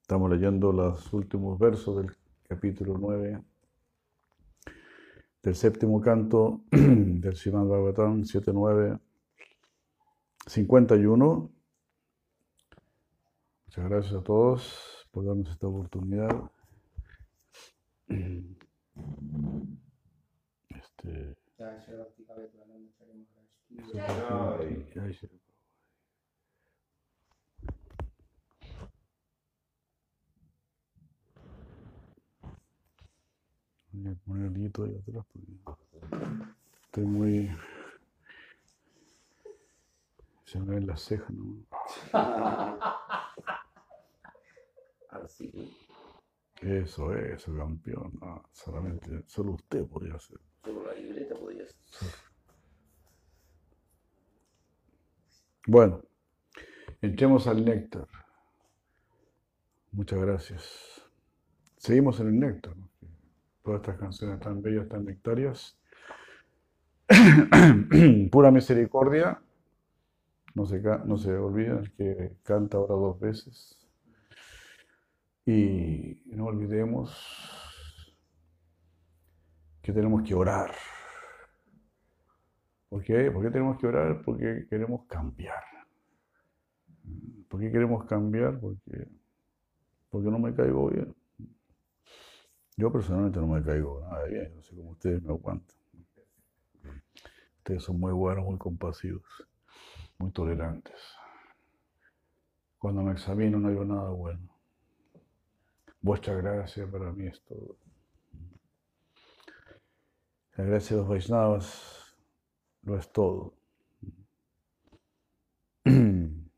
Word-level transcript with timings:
Estamos 0.00 0.30
leyendo 0.30 0.72
los 0.72 1.12
últimos 1.12 1.58
versos 1.58 1.96
del 1.96 2.16
capítulo 2.48 2.98
9 2.98 3.42
del 5.42 5.54
séptimo 5.56 6.00
canto 6.00 6.62
del 6.70 7.34
Srimad 7.34 7.66
Bhagavatam 7.66 8.24
79 8.24 8.98
51. 10.46 11.50
Muchas 13.66 13.84
gracias 13.90 14.14
a 14.14 14.22
todos 14.22 15.08
por 15.10 15.26
darnos 15.26 15.50
esta 15.50 15.66
oportunidad. 15.66 16.50
Este, 20.68 21.36
ay, 21.58 21.78
ay, 25.00 25.14
sí. 25.14 25.28
Voy 33.92 34.12
a 34.12 34.14
poner 34.24 34.46
el 34.52 34.58
hito 34.64 34.84
ahí 34.84 34.96
atrás 34.96 35.24
porque 35.32 35.52
estoy 36.84 37.04
muy. 37.04 37.50
Se 40.44 40.58
me 40.60 40.74
ven 40.76 40.86
las 40.86 41.02
cejas, 41.02 41.30
¿no? 41.30 41.56
Así, 45.10 45.76
Eso, 46.62 47.14
eso, 47.14 47.54
campeón. 47.54 48.12
No, 48.20 48.42
solamente, 48.52 49.22
solo 49.26 49.52
usted 49.52 49.86
podría 49.86 50.14
hacer. 50.14 50.38
solo 50.64 50.84
la 50.86 50.94
libreta 50.94 51.34
podía 51.36 51.64
ser. 51.66 52.08
Bueno, 55.66 56.02
entremos 57.00 57.46
al 57.46 57.64
néctar. 57.64 58.08
Muchas 59.92 60.20
gracias. 60.20 61.10
Seguimos 61.76 62.18
en 62.20 62.28
el 62.28 62.40
néctar. 62.40 62.76
¿no? 62.76 62.88
Todas 63.62 63.80
estas 63.82 63.98
canciones 63.98 64.40
tan 64.40 64.62
bellas, 64.62 64.88
tan 64.88 65.04
nectarias. 65.04 65.78
Pura 68.32 68.50
misericordia. 68.50 69.40
No 70.54 70.66
se, 70.66 70.80
no 70.80 71.18
se 71.18 71.36
olviden 71.36 71.92
que 71.96 72.36
canta 72.42 72.78
ahora 72.78 72.94
dos 72.94 73.20
veces. 73.20 73.77
Y 75.48 76.24
no 76.26 76.44
olvidemos 76.44 77.10
que 79.80 79.94
tenemos 79.94 80.22
que 80.22 80.34
orar. 80.34 80.74
¿Por 82.90 83.02
qué? 83.02 83.30
¿Por 83.30 83.42
qué 83.42 83.50
tenemos 83.50 83.78
que 83.78 83.86
orar? 83.86 84.20
Porque 84.26 84.66
queremos 84.68 85.06
cambiar. 85.06 85.64
¿Por 87.48 87.60
qué 87.60 87.72
queremos 87.72 88.04
cambiar? 88.04 88.60
Porque, 88.60 89.08
porque 90.10 90.30
no 90.30 90.38
me 90.38 90.54
caigo 90.54 90.90
bien. 90.90 91.16
Yo 92.76 92.92
personalmente 92.92 93.40
no 93.40 93.46
me 93.46 93.62
caigo 93.62 94.02
nada 94.02 94.24
bien, 94.26 94.54
no 94.54 94.62
sé 94.62 94.76
cómo 94.76 94.90
ustedes 94.90 95.22
me 95.22 95.30
aguantan. 95.30 95.78
Ustedes 97.56 97.82
son 97.84 97.98
muy 97.98 98.12
buenos, 98.12 98.44
muy 98.44 98.58
compasivos, 98.58 99.48
muy 100.18 100.30
tolerantes. 100.30 101.00
Cuando 102.76 103.02
me 103.02 103.12
examino 103.12 103.58
no 103.58 103.70
digo 103.70 103.86
nada 103.86 104.10
bueno. 104.10 104.57
Vuestra 106.00 106.34
gracia 106.34 106.90
para 106.90 107.12
mí 107.12 107.26
es 107.26 107.40
todo. 107.42 107.76
La 110.56 110.64
gracia 110.64 110.96
de 110.96 111.02
los 111.02 111.08
Vaisnavas 111.08 112.16
lo 112.82 112.98
es 112.98 113.12
todo. 113.12 113.54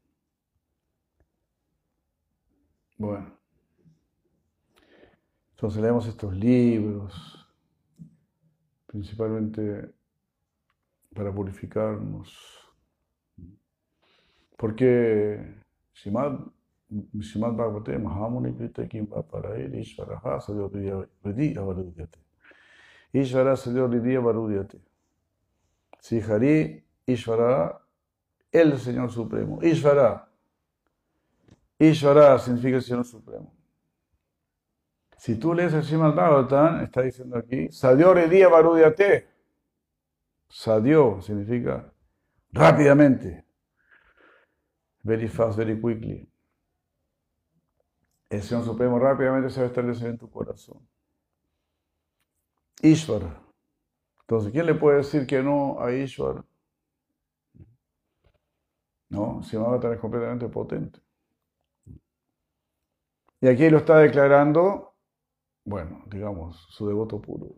Bueno, 3.01 3.35
entonces 5.53 5.81
leemos 5.81 6.07
estos 6.07 6.35
libros, 6.37 7.49
principalmente 8.87 9.91
para 11.15 11.33
purificarnos. 11.33 12.31
Porque 14.59 15.63
Srimad 15.95 16.41
Varudyate. 21.65 22.19
Ishvara 23.13 23.57
Sadyo 23.57 23.89
Ridiya 23.89 24.21
Varudyate. 24.21 24.81
Si 26.01 26.21
Hari 26.21 26.85
Ishvara, 27.07 27.81
el 28.53 28.79
Señor 28.79 29.11
Supremo. 29.11 29.61
Ishvara. 29.63 30.29
Ishvara 31.79 32.39
significa 32.39 32.77
el 32.77 32.83
Señor 32.83 33.05
Supremo. 33.05 33.53
Si 35.17 35.37
tú 35.37 35.55
lees 35.55 35.75
el 35.75 35.83
Srimad 35.83 36.15
Bhagavatam, 36.15 36.81
está 36.81 37.03
diciendo 37.03 37.37
aquí, 37.37 37.71
Sadyo 37.71 38.15
Ridiya 38.15 38.49
Varudyate. 38.49 39.29
Sadyo 40.49 41.21
significa 41.21 41.93
rápidamente. 42.53 43.45
Very 45.03 45.29
fast, 45.29 45.57
very 45.57 45.81
quickly. 45.81 46.30
El 48.31 48.43
Señor 48.43 48.65
Supremo 48.65 48.99
rápidamente 48.99 49.51
se 49.51 49.61
va 49.61 49.67
a 49.67 49.69
establecer 49.69 50.09
en 50.09 50.19
tu 50.19 50.31
corazón. 50.31 50.79
Ishvara. 52.81 53.43
Entonces, 54.21 54.53
¿quién 54.53 54.67
le 54.67 54.75
puede 54.75 54.99
decir 54.99 55.27
que 55.27 55.43
no 55.43 55.81
a 55.81 55.93
Ishvara? 55.93 56.45
No, 59.09 59.43
si 59.43 59.57
Bhagavatam 59.57 59.93
es 59.93 59.99
completamente 59.99 60.49
potente. 60.49 61.01
Y 63.41 63.49
aquí 63.49 63.69
lo 63.69 63.79
está 63.79 63.99
declarando, 63.99 64.95
bueno, 65.65 66.05
digamos, 66.07 66.69
su 66.71 66.87
devoto 66.87 67.21
puro. 67.21 67.49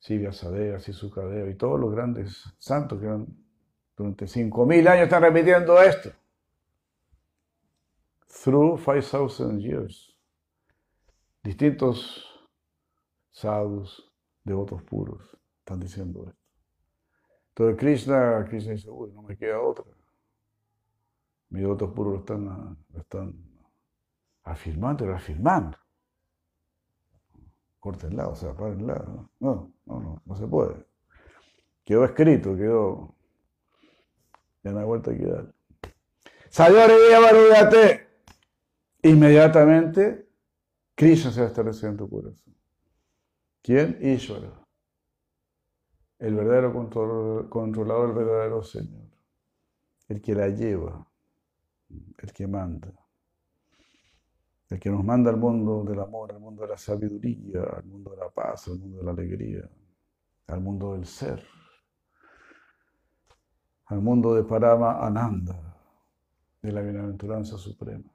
Sivya 0.00 0.32
Sadea, 0.32 0.78
Sisukadeva 0.78 1.48
y 1.48 1.54
todos 1.54 1.80
los 1.80 1.92
grandes 1.92 2.44
santos 2.58 3.00
que 3.00 3.06
durante 3.96 4.26
5.000 4.26 4.88
años 4.88 5.04
están 5.04 5.22
repitiendo 5.22 5.80
esto. 5.80 6.10
Through 8.30 8.78
5,000 8.78 9.60
years. 9.60 10.16
Distintos 11.42 12.24
sadhus, 13.30 14.10
devotos 14.44 14.82
puros, 14.82 15.36
están 15.58 15.80
diciendo 15.80 16.24
esto. 16.26 16.40
Entonces 17.48 17.76
Krishna, 17.78 18.44
Krishna 18.48 18.72
dice, 18.72 18.88
uy, 18.88 19.10
no 19.12 19.22
me 19.22 19.36
queda 19.36 19.60
otra. 19.60 19.84
Mis 21.48 21.62
devotos 21.62 21.90
puros 21.92 22.12
lo 22.12 22.18
están, 22.20 22.44
lo 22.90 23.00
están 23.00 23.34
afirmando 24.44 25.06
reafirmando. 25.06 25.76
Córtenla, 27.80 28.28
o 28.28 28.36
sea, 28.36 28.54
párenla. 28.54 28.94
¿no? 28.94 29.30
No, 29.40 29.72
no, 29.86 30.22
no, 30.24 30.36
se 30.36 30.46
puede. 30.46 30.86
Quedó 31.84 32.04
escrito, 32.04 32.54
quedó. 32.56 33.14
Ya 34.62 34.72
no 34.72 34.78
hay 34.80 34.84
vuelta 34.84 35.16
que 35.16 35.26
dar. 35.26 35.54
Sayore 36.50 36.94
Varudate. 37.18 38.09
Inmediatamente, 39.02 40.28
Krishna 40.94 41.30
se 41.30 41.40
va 41.40 41.46
a 41.46 41.48
establecer 41.48 41.90
en 41.90 41.96
tu 41.96 42.08
corazón. 42.08 42.54
¿Quién? 43.62 43.98
Ishvara. 44.00 44.52
El 46.18 46.34
verdadero 46.34 46.72
control- 46.72 47.48
controlador, 47.48 48.10
el 48.10 48.14
verdadero 48.14 48.62
Señor. 48.62 49.08
El 50.08 50.20
que 50.20 50.34
la 50.34 50.48
lleva. 50.48 51.06
El 52.18 52.32
que 52.32 52.46
manda. 52.46 52.92
El 54.68 54.78
que 54.78 54.90
nos 54.90 55.02
manda 55.04 55.30
al 55.30 55.36
mundo 55.36 55.82
del 55.82 55.98
amor, 56.00 56.32
al 56.32 56.40
mundo 56.40 56.62
de 56.62 56.68
la 56.68 56.76
sabiduría, 56.78 57.62
al 57.62 57.84
mundo 57.84 58.10
de 58.12 58.18
la 58.18 58.28
paz, 58.30 58.68
al 58.68 58.78
mundo 58.78 58.98
de 58.98 59.04
la 59.04 59.10
alegría, 59.10 59.68
al 60.46 60.60
mundo 60.60 60.92
del 60.92 61.06
ser, 61.06 61.44
al 63.86 64.00
mundo 64.00 64.34
de 64.34 64.44
Parama 64.44 65.04
Ananda, 65.04 65.58
de 66.62 66.70
la 66.72 66.82
bienaventuranza 66.82 67.58
suprema. 67.58 68.08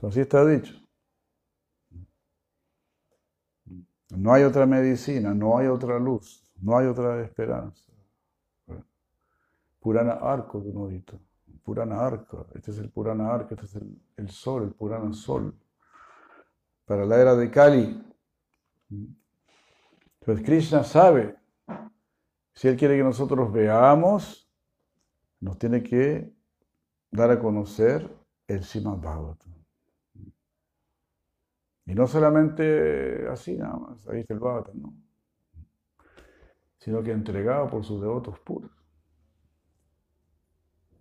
Entonces 0.00 0.16
así 0.16 0.20
está 0.22 0.46
dicho. 0.46 0.72
No 4.16 4.32
hay 4.32 4.44
otra 4.44 4.64
medicina, 4.64 5.34
no 5.34 5.58
hay 5.58 5.66
otra 5.66 5.98
luz, 5.98 6.42
no 6.62 6.78
hay 6.78 6.86
otra 6.86 7.20
esperanza. 7.20 7.84
Purana 9.78 10.12
Arco, 10.12 10.58
Dunodita. 10.60 11.18
Purana 11.62 12.00
Arca. 12.00 12.46
Este 12.54 12.70
es 12.70 12.78
el 12.78 12.88
Purana 12.88 13.30
Arca, 13.30 13.54
este 13.54 13.66
es 13.66 13.76
el, 14.16 14.30
sol, 14.30 14.62
el 14.62 14.70
Purana 14.70 15.12
Sol. 15.12 15.54
Para 16.86 17.04
la 17.04 17.20
era 17.20 17.36
de 17.36 17.50
Kali. 17.50 18.02
Pues 20.20 20.40
Krishna 20.40 20.82
sabe, 20.82 21.36
si 22.54 22.68
Él 22.68 22.76
quiere 22.78 22.96
que 22.96 23.04
nosotros 23.04 23.52
veamos, 23.52 24.50
nos 25.40 25.58
tiene 25.58 25.82
que 25.82 26.32
dar 27.10 27.30
a 27.30 27.38
conocer 27.38 28.10
el 28.46 28.64
Srimad 28.64 28.96
Bhagavatam. 28.96 29.59
Y 31.90 31.94
no 31.96 32.06
solamente 32.06 33.26
así 33.28 33.56
nada 33.56 33.76
más, 33.76 34.06
ahí 34.06 34.20
está 34.20 34.34
el 34.34 34.38
Bhagavatam, 34.38 34.80
¿no? 34.80 34.94
Sino 36.78 37.02
que 37.02 37.10
entregado 37.10 37.68
por 37.68 37.84
sus 37.84 38.00
devotos 38.00 38.38
puros. 38.38 38.70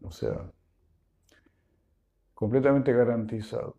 O 0.02 0.10
sea, 0.10 0.52
completamente 2.34 2.92
garantizado. 2.92 3.78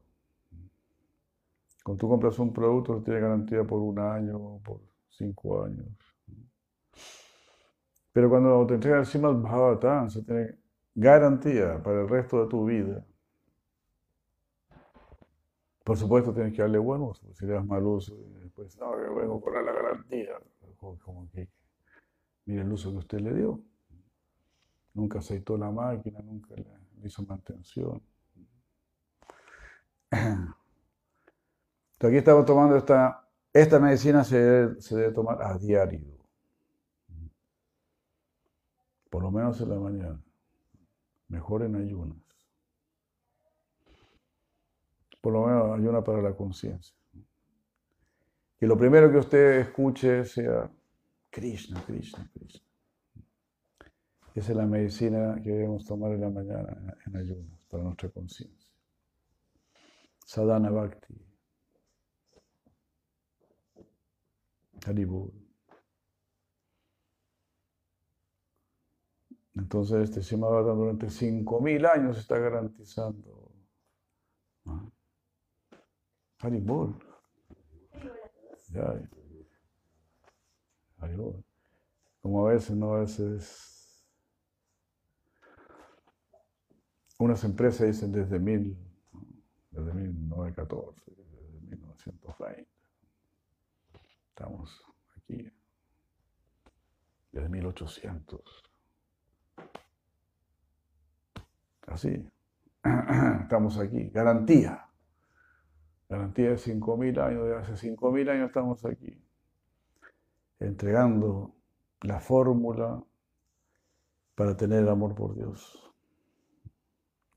Cuando 1.83 2.01
tú 2.01 2.09
compras 2.09 2.39
un 2.39 2.53
producto, 2.53 3.03
tiene 3.03 3.19
garantía 3.19 3.65
por 3.65 3.81
un 3.81 3.99
año, 3.99 4.61
por 4.63 4.81
cinco 5.09 5.65
años. 5.65 5.89
Pero 8.13 8.31
cuando 8.31 8.65
te 8.69 8.75
entregan 8.75 9.01
el 9.01 9.07
Srimad 9.07 9.35
Bhagavatam, 9.35 10.11
se 10.11 10.23
tiene 10.23 10.61
garantía 10.95 11.83
para 11.83 12.03
el 12.03 12.09
resto 12.09 12.45
de 12.45 12.49
tu 12.49 12.67
vida. 12.67 13.05
Por 15.85 15.97
supuesto, 15.97 16.33
tienes 16.33 16.53
que 16.55 16.63
darle 16.63 16.79
buen 16.79 17.01
uso. 17.01 17.33
Si 17.35 17.47
le 17.47 17.55
das 17.55 17.67
mal 17.67 17.85
uso, 17.85 18.15
después, 18.43 18.77
no, 18.79 18.93
que 18.93 19.09
vengo 19.21 19.41
cobrar 19.41 19.65
la 19.65 19.73
garantía. 19.73 20.33
Como 20.77 21.29
que, 21.31 21.49
mire 22.47 22.63
el 22.63 22.73
uso 22.73 22.91
que 22.91 22.99
usted 22.99 23.21
le 23.21 23.35
dio. 23.35 23.61
Nunca 24.95 25.21
aceitó 25.21 25.57
la 25.57 25.71
máquina, 25.71 26.21
nunca 26.21 26.55
le, 26.55 26.67
hizo 27.05 27.23
mantención. 27.25 28.03
Entonces 30.11 30.49
aquí 32.03 32.17
estamos 32.17 32.45
tomando 32.45 32.77
esta, 32.77 33.29
esta 33.53 33.79
medicina, 33.79 34.25
se 34.25 34.39
debe, 34.39 34.81
se 34.81 34.97
debe 34.97 35.13
tomar 35.13 35.43
a 35.43 35.57
diario. 35.59 36.21
Por 39.09 39.23
lo 39.23 39.31
menos 39.31 39.61
en 39.61 39.69
la 39.69 39.79
mañana. 39.79 40.23
Mejor 41.29 41.63
en 41.63 41.77
ayunas. 41.77 42.30
Por 45.21 45.33
lo 45.33 45.47
menos 45.47 45.79
ayuna 45.79 46.03
para 46.03 46.23
la 46.23 46.35
conciencia. 46.35 46.95
Que 48.59 48.67
lo 48.67 48.77
primero 48.77 49.11
que 49.11 49.19
usted 49.19 49.61
escuche 49.61 50.25
sea 50.25 50.71
Krishna, 51.31 51.83
Krishna, 51.85 52.29
Krishna. 52.33 52.67
Esa 54.35 54.53
es 54.53 54.57
la 54.57 54.67
medicina 54.67 55.41
que 55.43 55.51
debemos 55.51 55.85
tomar 55.85 56.13
en 56.13 56.21
la 56.21 56.31
mañana 56.31 56.97
en 57.07 57.17
ayunas 57.17 57.65
para 57.67 57.83
nuestra 57.83 58.09
conciencia. 58.11 58.71
Sadhana 60.25 60.71
Bhakti. 60.71 61.15
Haribur. 64.87 65.33
Entonces 69.55 70.09
este 70.09 70.21
Shimabhata 70.21 70.73
durante 70.73 71.07
5.000 71.07 71.87
años 71.87 72.19
está 72.19 72.39
garantizando. 72.39 73.53
Haribur. 76.41 76.99
Haribur. 80.99 81.45
Como 82.23 82.47
a 82.47 82.53
veces, 82.53 82.77
no 82.77 82.95
a 82.95 83.01
veces 83.01 83.71
Unas 87.21 87.45
empresas 87.45 87.87
dicen 87.87 88.13
desde, 88.13 88.39
mil, 88.39 88.79
desde 89.71 89.93
1914, 89.93 91.03
desde 91.15 91.61
1920. 91.69 92.67
Estamos 94.31 94.83
aquí, 95.15 95.53
desde 97.31 97.49
1800. 97.51 98.63
Así, 101.89 102.27
estamos 103.43 103.77
aquí. 103.77 104.09
Garantía. 104.09 104.90
Garantía 106.11 106.51
de 106.51 106.57
5.000 106.57 107.19
años, 107.21 107.47
de 107.47 107.57
hace 107.57 107.89
5.000 107.89 108.29
años 108.29 108.49
estamos 108.49 108.85
aquí. 108.85 109.19
Entregando 110.59 111.55
la 112.03 112.21
fórmula 112.21 113.03
para 114.35 114.55
tener 114.57 114.87
amor 114.89 115.15
por 115.15 115.35
Dios 115.35 115.91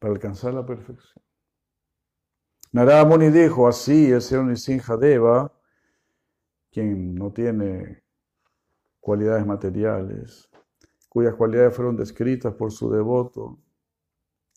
para 0.03 0.15
alcanzar 0.15 0.53
la 0.53 0.65
perfección. 0.65 1.23
Narada 2.73 3.05
Muni 3.05 3.29
dijo 3.29 3.69
así, 3.69 4.11
el 4.11 4.21
señor 4.21 4.99
Deva, 4.99 5.53
quien 6.69 7.15
no 7.15 7.31
tiene 7.31 8.03
cualidades 8.99 9.45
materiales, 9.45 10.49
cuyas 11.07 11.35
cualidades 11.35 11.73
fueron 11.73 11.95
descritas 11.95 12.53
por 12.53 12.73
su 12.73 12.89
devoto 12.91 13.61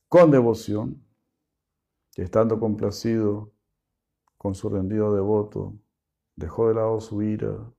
con 0.08 0.32
devoción, 0.32 1.00
estando 2.16 2.58
complacido 2.58 3.52
con 4.36 4.54
su 4.54 4.68
rendido 4.68 5.14
devoto, 5.14 5.74
dejó 6.34 6.68
de 6.68 6.74
lado 6.74 7.00
su 7.00 7.22
ira 7.22 7.72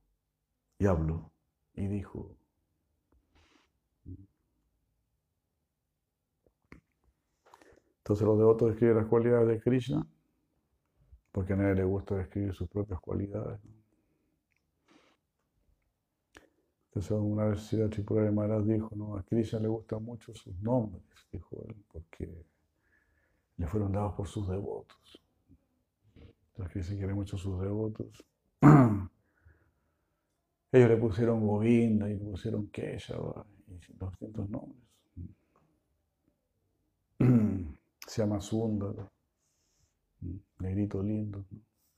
y 0.78 0.86
habló 0.86 1.32
y 1.74 1.86
dijo, 1.86 2.38
Entonces 8.08 8.26
los 8.26 8.38
devotos 8.38 8.70
describen 8.70 8.96
las 8.96 9.06
cualidades 9.06 9.48
de 9.48 9.60
Krishna, 9.60 10.06
porque 11.30 11.52
a 11.52 11.56
nadie 11.56 11.74
le 11.74 11.84
gusta 11.84 12.14
describir 12.14 12.54
sus 12.54 12.66
propias 12.66 12.98
cualidades. 13.00 13.60
Entonces 16.86 17.10
una 17.10 17.44
vez 17.44 17.60
Sri 17.60 17.86
Tripurari 17.90 18.34
Maharaj 18.34 18.64
dijo, 18.64 18.96
no, 18.96 19.14
a 19.14 19.22
Krishna 19.24 19.60
le 19.60 19.68
gustan 19.68 20.02
mucho 20.02 20.34
sus 20.34 20.58
nombres, 20.60 21.04
dijo 21.30 21.62
él, 21.68 21.76
porque 21.92 22.46
le 23.58 23.66
fueron 23.66 23.92
dados 23.92 24.14
por 24.14 24.26
sus 24.26 24.48
devotos. 24.48 25.22
Entonces 26.58 26.72
Krishna 26.72 26.96
quiere 26.96 27.14
mucho 27.14 27.36
a 27.36 27.38
sus 27.38 27.60
devotos. 27.60 28.24
Ellos 30.72 30.88
le 30.90 30.96
pusieron 30.96 31.46
Govinda 31.46 32.10
y 32.10 32.18
le 32.18 32.24
pusieron 32.24 32.66
Keshava 32.68 33.46
y 33.68 33.74
distintos 33.74 34.50
nombres. 34.50 34.82
Se 38.08 38.22
llama 38.22 38.40
Sundar. 38.40 39.08
Negrito 40.58 41.00
lindo. 41.00 41.44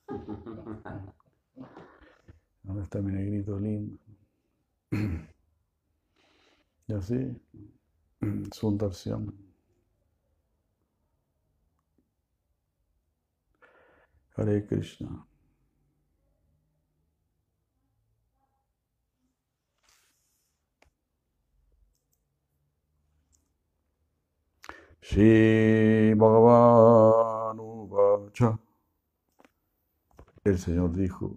¿Dónde 2.62 2.82
está 2.82 3.00
mi 3.00 3.12
negrito 3.12 3.58
lindo? 3.58 3.98
Y 6.86 6.92
así, 6.92 7.40
Sundar 8.52 8.92
se 8.92 9.10
Krishna. 14.40 15.26
Shri 25.02 26.14
Bhagavanuvacha. 26.14 28.58
El 30.44 30.58
Señor 30.58 30.92
dijo, 30.92 31.34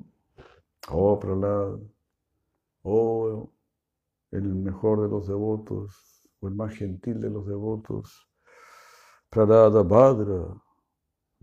oh 0.89 1.19
Pralad, 1.19 1.79
oh 2.83 3.49
el 4.31 4.43
mejor 4.43 5.01
de 5.01 5.09
los 5.09 5.27
devotos, 5.27 6.29
o 6.39 6.47
el 6.47 6.55
más 6.55 6.73
gentil 6.73 7.19
de 7.19 7.29
los 7.29 7.45
devotos, 7.47 8.29
Pralada 9.29 9.83
Badra, 9.83 10.62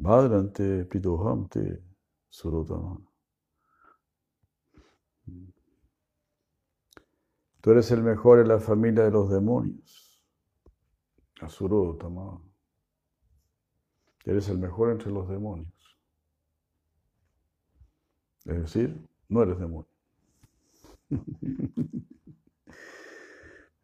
Badrante 0.03 0.87
Pidohamte 0.87 1.83
Surotama. 2.31 2.99
Tú 7.61 7.71
eres 7.71 7.91
el 7.91 8.03
mejor 8.03 8.39
en 8.39 8.49
la 8.49 8.59
familia 8.59 9.05
de 9.05 9.11
los 9.11 9.29
demonios. 9.31 10.25
Asurotama. 11.43 12.41
Eres 14.25 14.49
el 14.49 14.57
mejor 14.59 14.91
entre 14.91 15.11
los 15.11 15.29
demonios. 15.29 15.99
Es 18.47 18.57
decir, 18.57 19.07
no 19.29 19.43
eres 19.43 19.59
demonio. 19.59 19.91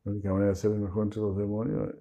La 0.05 0.13
única 0.13 0.33
manera 0.33 0.51
de 0.51 0.55
ser 0.55 0.71
el 0.73 0.79
mejor 0.79 1.05
entre 1.05 1.21
los 1.21 1.37
demonios 1.37 1.93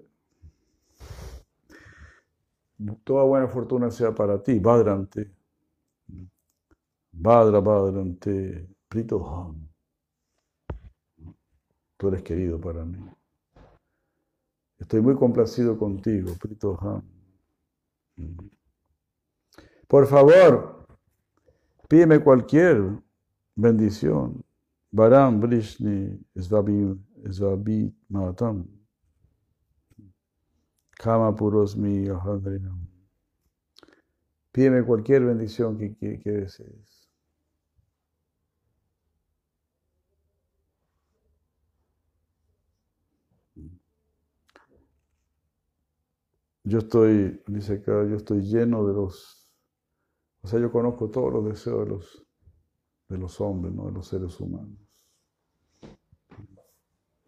toda 3.03 3.23
buena 3.23 3.47
fortuna 3.47 3.89
sea 3.91 4.13
para 4.13 4.41
ti, 4.41 4.59
Badrante. 4.59 5.31
Badra, 7.11 7.59
Badrante, 7.61 8.67
Pritoham. 8.89 9.67
Tú 11.97 12.09
eres 12.09 12.23
querido 12.23 12.59
para 12.59 12.83
mí. 12.83 12.99
Estoy 14.77 15.01
muy 15.01 15.15
complacido 15.15 15.77
contigo, 15.77 16.33
Pritoham. 16.39 17.01
Por 19.87 20.07
favor, 20.07 20.85
pídeme 21.87 22.19
cualquier 22.19 23.01
bendición. 23.55 24.43
Varam 24.91 25.39
Vrishni 25.39 26.19
Svabhi 26.35 27.93
Matam. 28.09 28.65
Kama 30.97 31.35
Purosmi. 31.35 32.07
Pídeme 34.51 34.83
cualquier 34.83 35.25
bendición 35.25 35.77
que, 35.77 35.95
que 35.95 36.31
desees. 36.31 37.05
Yo 46.67 46.79
estoy, 46.79 47.43
dice 47.45 47.73
acá, 47.73 47.91
yo 48.05 48.15
estoy 48.15 48.41
lleno 48.41 48.87
de 48.87 48.93
los, 48.95 49.47
o 50.41 50.47
sea, 50.47 50.59
yo 50.59 50.71
conozco 50.71 51.11
todos 51.11 51.31
los 51.31 51.45
deseos 51.45 51.81
de 51.81 51.85
los, 51.91 52.25
de 53.07 53.17
los 53.19 53.39
hombres, 53.39 53.71
¿no? 53.71 53.85
de 53.85 53.91
los 53.91 54.07
seres 54.07 54.39
humanos. 54.39 54.79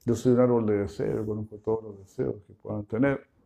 Yo 0.05 0.15
soy 0.15 0.31
un 0.31 0.39
árbol 0.39 0.65
de 0.65 0.77
deseos, 0.79 1.23
conozco 1.27 1.57
todos 1.57 1.83
los 1.83 1.99
deseos 1.99 2.41
que 2.47 2.53
puedan 2.53 2.85
tener. 2.85 3.36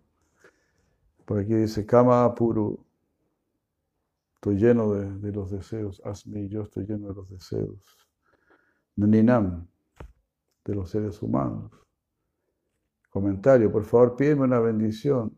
Por 1.26 1.40
aquí 1.40 1.54
dice, 1.54 1.86
Kama 1.86 2.34
Puru, 2.36 2.84
estoy 4.36 4.56
lleno 4.56 4.92
de, 4.94 5.32
los 5.32 5.52
deseos, 5.52 6.02
Asmi, 6.04 6.48
yo 6.48 6.64
estoy 6.64 6.86
lleno 6.86 7.08
de 7.10 7.14
los 7.14 7.30
deseos. 7.30 7.80
Ninam, 8.96 9.68
de 10.66 10.76
los 10.76 10.90
seres 10.90 11.22
humanos. 11.22 11.72
Comentario, 13.10 13.72
por 13.72 13.84
favor, 13.84 14.16
pídeme 14.16 14.44
una 14.44 14.60
bendición. 14.60 15.36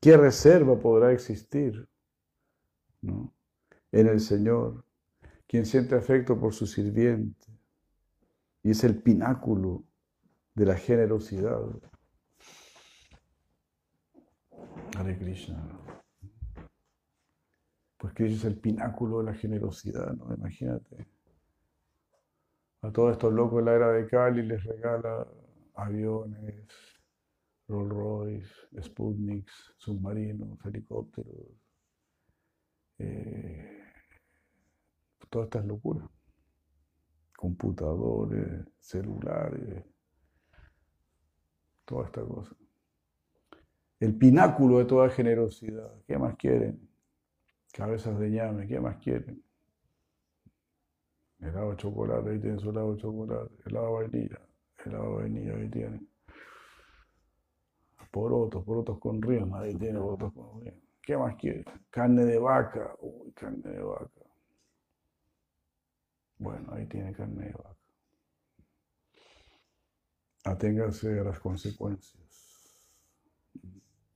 ¿Qué 0.00 0.16
reserva 0.16 0.78
podrá 0.78 1.12
existir 1.12 1.88
¿no? 3.02 3.32
en 3.92 4.08
el 4.08 4.20
Señor, 4.20 4.84
quien 5.46 5.64
siente 5.64 5.94
afecto 5.94 6.38
por 6.40 6.52
su 6.52 6.66
sirviente 6.66 7.46
y 8.64 8.70
es 8.70 8.82
el 8.84 9.00
pináculo 9.00 9.84
de 10.54 10.66
la 10.66 10.76
generosidad? 10.76 11.60
Hare 14.96 15.18
Krishna. 15.18 15.80
Pues 17.96 18.14
Krishna 18.14 18.36
es 18.36 18.44
el 18.44 18.58
pináculo 18.58 19.18
de 19.18 19.24
la 19.24 19.34
generosidad, 19.34 20.12
¿no? 20.14 20.34
Imagínate. 20.34 21.06
A 22.82 22.90
todos 22.90 23.12
estos 23.12 23.32
locos 23.32 23.58
de 23.58 23.64
la 23.64 23.76
era 23.76 23.92
de 23.92 24.06
Cali 24.08 24.42
les 24.42 24.62
regala 24.64 25.26
aviones, 25.74 26.66
Rolls 27.68 27.90
Royce, 27.90 28.54
Sputniks, 28.82 29.74
submarinos, 29.78 30.58
helicópteros, 30.66 31.46
eh, 32.98 33.82
todas 35.30 35.46
estas 35.46 35.64
locuras. 35.64 36.08
Computadores, 37.34 38.66
celulares, 38.78 39.84
toda 41.84 42.06
esta 42.06 42.22
cosa. 42.22 42.54
El 44.00 44.16
pináculo 44.16 44.78
de 44.78 44.84
toda 44.84 45.08
generosidad. 45.10 45.92
¿Qué 46.06 46.18
más 46.18 46.36
quieren? 46.36 46.88
Cabezas 47.72 48.18
de 48.18 48.30
llame, 48.30 48.66
¿qué 48.66 48.80
más 48.80 48.96
quieren? 48.98 49.42
helado 51.42 51.70
de 51.70 51.76
chocolate, 51.76 52.30
ahí 52.30 52.38
tienen 52.38 52.60
su 52.60 52.70
helado 52.70 52.94
de 52.94 53.00
chocolate, 53.00 53.54
helado 53.66 53.86
de 53.86 53.92
vainilla, 53.92 54.40
helado 54.84 55.08
de 55.10 55.22
vainilla, 55.22 55.56
ahí 55.56 55.68
tienen. 55.68 56.08
Porotos, 58.10 58.64
porotos 58.64 58.98
con 58.98 59.22
riesma, 59.22 59.60
ahí 59.60 59.74
tienen 59.74 60.02
porotos 60.02 60.32
con 60.32 60.60
riesma. 60.60 60.80
¿Qué 61.00 61.16
más 61.16 61.34
quiere? 61.36 61.64
Carne 61.90 62.24
de 62.24 62.38
vaca, 62.38 62.94
uy, 63.00 63.32
carne 63.32 63.70
de 63.70 63.82
vaca. 63.82 64.20
Bueno, 66.38 66.72
ahí 66.74 66.86
tiene 66.86 67.12
carne 67.12 67.46
de 67.46 67.52
vaca. 67.52 67.81
Aténgase 70.44 71.20
a 71.20 71.24
las 71.24 71.38
consecuencias. 71.38 72.22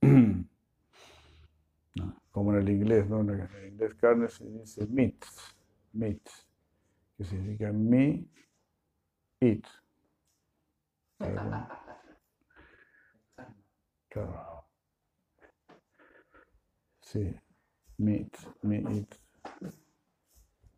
Como 2.31 2.53
en 2.53 2.59
el 2.59 2.69
inglés, 2.69 3.09
¿no? 3.09 3.21
En 3.21 3.29
el 3.29 3.67
inglés 3.73 3.95
carne 3.95 4.27
se 4.29 4.45
dice 4.45 4.85
meat, 4.87 5.15
meat 5.93 6.21
que 7.17 7.23
significa 7.23 7.71
me, 7.73 8.27
it. 9.41 9.65
Claro. 14.09 14.65
Sí, 17.01 17.35
meat, 17.97 18.37
me, 18.61 18.77
it. 18.97 19.15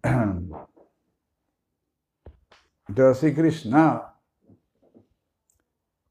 Entonces 2.87 3.17
así 3.17 3.35
Krishna 3.35 4.18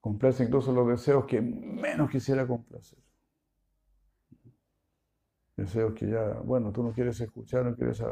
complace 0.00 0.44
incluso 0.44 0.72
los 0.72 0.88
deseos 0.88 1.26
que 1.26 1.40
menos 1.40 2.10
quisiera 2.10 2.46
complacer. 2.46 2.98
Deseos 5.56 5.92
que 5.94 6.08
ya, 6.08 6.34
bueno, 6.44 6.72
tú 6.72 6.82
no 6.82 6.92
quieres 6.92 7.20
escuchar, 7.20 7.64
no 7.64 7.74
quieres 7.74 8.02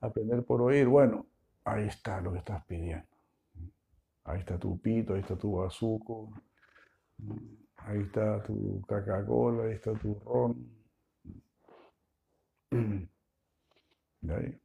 aprender 0.00 0.44
por 0.44 0.60
oír, 0.60 0.86
bueno, 0.86 1.26
ahí 1.64 1.86
está 1.86 2.20
lo 2.20 2.32
que 2.32 2.38
estás 2.38 2.64
pidiendo. 2.66 3.08
Ahí 4.24 4.40
está 4.40 4.58
tu 4.58 4.78
pito, 4.78 5.14
ahí 5.14 5.20
está 5.20 5.36
tu 5.36 5.52
bazuco, 5.56 6.30
ahí 7.76 8.00
está 8.00 8.42
tu 8.42 8.82
Coca-Cola, 8.86 9.64
ahí 9.64 9.72
está 9.72 9.92
tu 9.94 10.14
ron. 10.20 10.80
De 14.20 14.34
ahí. 14.34 14.60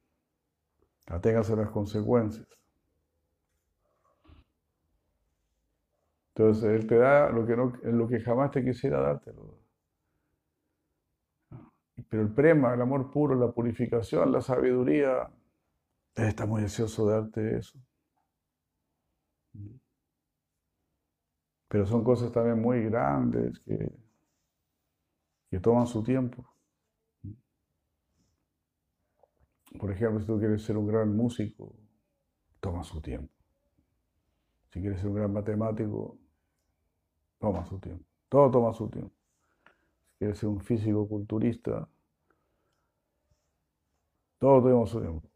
Aténgase 1.08 1.56
las 1.56 1.70
consecuencias. 1.70 2.48
Entonces, 6.36 6.66
Él 6.66 6.86
te 6.86 6.98
da 6.98 7.30
lo 7.30 7.46
que, 7.46 7.56
no, 7.56 7.72
lo 7.84 8.08
que 8.10 8.20
jamás 8.20 8.52
te 8.52 8.64
quisiera 8.64 9.00
dártelo. 9.00 9.58
Pero 12.10 12.24
el 12.24 12.34
prema, 12.34 12.74
el 12.74 12.82
amor 12.82 13.10
puro, 13.10 13.36
la 13.36 13.52
purificación, 13.52 14.32
la 14.32 14.42
sabiduría, 14.42 15.30
Él 16.16 16.26
está 16.28 16.46
muy 16.46 16.62
deseoso 16.64 17.08
de 17.08 17.14
darte 17.16 17.58
eso. 17.58 17.80
Pero 21.70 21.86
son 21.86 22.04
cosas 22.04 22.32
también 22.32 22.62
muy 22.62 22.84
grandes 22.86 23.60
que, 23.60 23.92
que 25.50 25.60
toman 25.60 25.88
su 25.88 26.04
tiempo. 26.04 26.46
Por 29.80 29.92
ejemplo, 29.92 30.20
si 30.20 30.28
tú 30.28 30.38
quieres 30.38 30.64
ser 30.64 30.78
un 30.78 30.88
gran 30.88 31.16
músico, 31.16 31.74
toma 32.60 32.84
su 32.84 33.02
tiempo. 33.02 33.34
Si 34.70 34.82
quieres 34.82 35.00
ser 35.00 35.10
un 35.10 35.16
gran 35.16 35.32
matemático, 35.32 36.18
toma 37.40 37.66
su 37.66 37.80
tiempo. 37.80 38.06
Todo 38.30 38.52
toma 38.52 38.74
su 38.74 38.90
tiempo. 38.90 39.14
Si 40.12 40.20
quieres 40.20 40.40
ser 40.40 40.50
un 40.50 40.62
físico 40.62 41.08
culturista, 41.08 41.88
todo 44.40 44.62
tenemos 44.62 44.90
su 44.90 45.00
tiempo. 45.00 45.30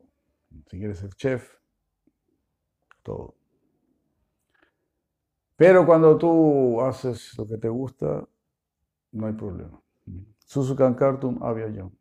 Si 0.68 0.78
quieres 0.78 1.00
ser 1.00 1.14
chef, 1.16 1.56
todo. 3.04 3.36
Pero 5.56 5.86
cuando 5.86 6.18
tú 6.18 6.80
haces 6.82 7.38
lo 7.38 7.46
que 7.46 7.58
te 7.58 7.68
gusta, 7.68 8.26
no 9.12 9.28
hay 9.28 9.34
problema. 9.34 9.82
Susukankartum 10.46 11.44
avyayam. 11.44 11.92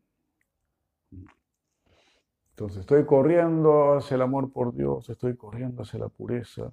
Entonces, 2.51 2.81
estoy 2.81 3.05
corriendo 3.05 3.95
hacia 3.95 4.17
el 4.17 4.23
amor 4.23 4.53
por 4.53 4.75
Dios, 4.75 5.09
estoy 5.11 5.37
corriendo 5.37 5.83
hacia 5.83 6.01
la 6.01 6.09
pureza, 6.09 6.73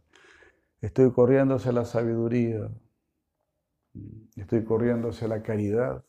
estoy 0.82 1.12
corriendo 1.12 1.56
hacia 1.56 1.72
la 1.72 1.86
sabiduría, 1.86 2.72
estoy 4.36 4.64
corriendo 4.64 5.10
hacia 5.10 5.28
la 5.28 5.42
caridad, 5.42 6.04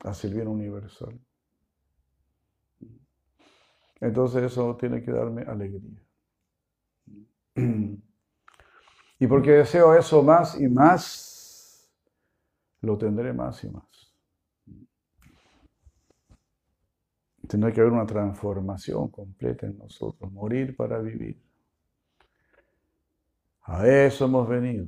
hacia 0.00 0.28
el 0.28 0.34
bien 0.34 0.48
universal. 0.48 1.18
Entonces 4.00 4.44
eso 4.44 4.76
tiene 4.76 5.02
que 5.02 5.10
darme 5.10 5.42
alegría. 5.42 6.02
Y 9.18 9.26
porque 9.26 9.50
deseo 9.50 9.94
eso 9.94 10.22
más 10.22 10.58
y 10.58 10.66
más, 10.66 11.90
lo 12.80 12.96
tendré 12.96 13.34
más 13.34 13.62
y 13.64 13.68
más. 13.68 13.84
Tendrá 17.46 17.72
que 17.72 17.80
haber 17.80 17.92
una 17.92 18.06
transformación 18.06 19.08
completa 19.08 19.66
en 19.66 19.76
nosotros, 19.76 20.32
morir 20.32 20.74
para 20.74 21.00
vivir. 21.00 21.38
A 23.62 23.86
eso 23.86 24.24
hemos 24.24 24.48
venido, 24.48 24.86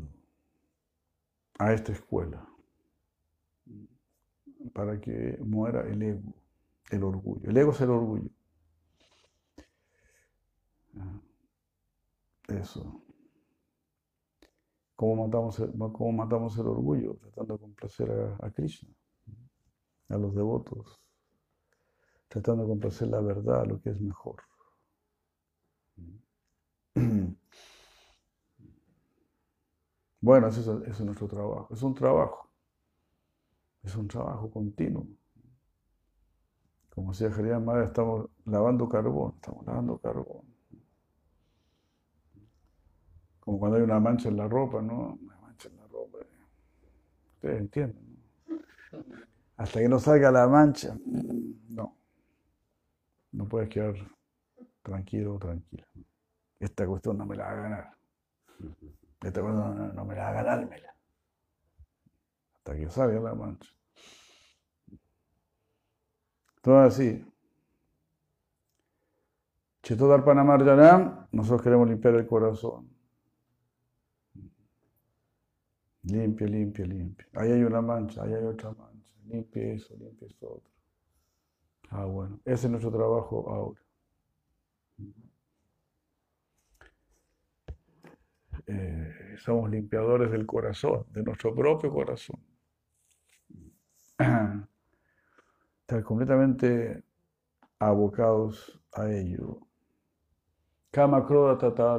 a 1.63 1.73
esta 1.73 1.93
escuela. 1.93 2.49
para 4.73 5.01
que 5.01 5.39
muera 5.41 5.83
el 5.89 6.03
ego, 6.03 6.35
el 6.91 7.03
orgullo. 7.05 7.51
El 7.51 7.57
ego 7.57 7.73
es 7.73 7.81
el 7.81 7.91
orgullo. 7.91 8.31
Eso. 12.49 13.03
¿Cómo 14.97 15.27
matamos, 15.27 15.59
el, 15.61 15.73
cómo 15.73 16.13
matamos 16.13 16.57
el 16.59 16.67
orgullo? 16.67 17.17
Tratando 17.17 17.55
de 17.55 17.61
complacer 17.61 18.11
a, 18.11 18.47
a 18.47 18.51
Krishna, 18.51 18.91
a 20.09 20.17
los 20.17 20.35
devotos. 20.35 21.01
Tratando 22.29 22.63
de 22.65 22.69
complacer 22.69 23.09
la 23.09 23.21
verdad, 23.21 23.67
lo 23.67 23.81
que 23.81 23.91
es 23.91 24.01
mejor. 24.01 24.43
Bueno, 30.23 30.47
ese 30.47 30.61
es, 30.61 31.01
nuestro 31.01 31.27
trabajo. 31.27 31.69
Es 31.73 31.83
un 31.83 31.95
trabajo. 31.95 32.49
Es 33.83 33.97
un 33.97 34.07
trabajo 34.07 34.49
continuo. 34.51 35.09
Como 36.91 37.11
decía 37.11 37.31
Javier 37.33 37.59
Madre, 37.59 37.87
estamos 37.87 38.31
lavando 38.45 38.89
carbón, 38.89 39.33
estamos 39.35 39.67
lavando 39.67 39.99
carbón. 39.99 40.45
Como 43.41 43.59
cuando 43.59 43.79
hay 43.79 43.83
una 43.83 43.99
mancha 43.99 44.29
en 44.29 44.37
la 44.37 44.47
ropa, 44.47 44.81
¿no? 44.81 45.19
Una 45.21 45.37
mancha 45.41 45.69
en 45.69 45.77
la 45.77 45.87
ropa. 45.89 46.19
Ustedes 47.35 47.61
entienden, 47.61 48.17
¿no? 48.47 48.59
Hasta 49.57 49.81
que 49.81 49.89
no 49.89 49.99
salga 49.99 50.31
la 50.31 50.47
mancha, 50.47 50.97
no. 51.69 51.97
No 53.33 53.49
puedes 53.49 53.69
quedar 53.69 53.95
tranquilo 54.83 55.35
o 55.35 55.39
tranquila. 55.41 55.85
Esta 56.61 56.87
cuestión 56.87 57.19
no 57.19 57.27
me 57.27 57.35
la 57.35 57.45
va 57.45 57.51
a 57.51 57.55
ganar. 57.55 57.97
Esta 59.23 59.41
cuestión 59.41 59.95
no, 59.95 60.05
me 60.05 60.15
la 60.17 60.23
va 60.23 60.29
a 60.29 60.33
ganármela. 60.33 60.95
Hasta 62.57 62.77
que 62.77 62.89
salga 62.91 63.21
la 63.21 63.35
mancha. 63.35 63.71
Todo 66.61 66.79
así. 66.79 67.25
Chetodarpanamar 69.83 70.65
Yanam, 70.65 71.27
nosotros 71.33 71.63
queremos 71.63 71.89
limpiar 71.89 72.15
el 72.15 72.27
corazón. 72.27 72.89
Limpia, 76.05 76.47
limpia, 76.47 76.85
limpia. 76.85 77.27
Ahí 77.35 77.53
hay 77.53 77.63
una 77.63 77.81
mancha, 77.81 78.23
ahí 78.23 78.35
hay 78.35 78.45
otra 78.45 78.73
mancha. 78.73 79.13
Limpia 79.27 79.73
eso, 79.73 79.95
limpia 79.97 80.27
eso 80.29 80.53
otro. 80.55 80.71
Ah, 81.91 82.05
bueno. 82.07 82.41
Ese 82.45 82.67
es 82.67 82.71
nuestro 82.71 82.91
trabajo 82.91 83.49
ahora. 83.49 83.81
Eh, 88.67 89.02
somos 89.39 89.71
limpiadores 89.71 90.31
del 90.31 90.47
corazón, 90.47 91.05
de 91.11 91.23
nuestro 91.23 91.55
propio 91.55 91.93
corazón. 91.93 92.41
Estar 95.81 96.03
completamente 96.03 97.03
abocados 97.79 98.81
a 98.93 99.11
ello. 99.11 99.61
Kama 100.91 101.27
Kroda 101.27 101.59
Tata 101.59 101.99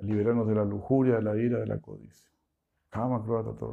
liberarnos 0.00 0.48
de 0.48 0.54
la 0.54 0.64
lujuria, 0.64 1.16
de 1.16 1.22
la 1.22 1.36
ira, 1.36 1.60
de 1.60 1.66
la 1.66 1.78
codicia. 1.78 2.30
Kama 2.90 3.22
Kroda 3.22 3.52
Tata 3.52 3.66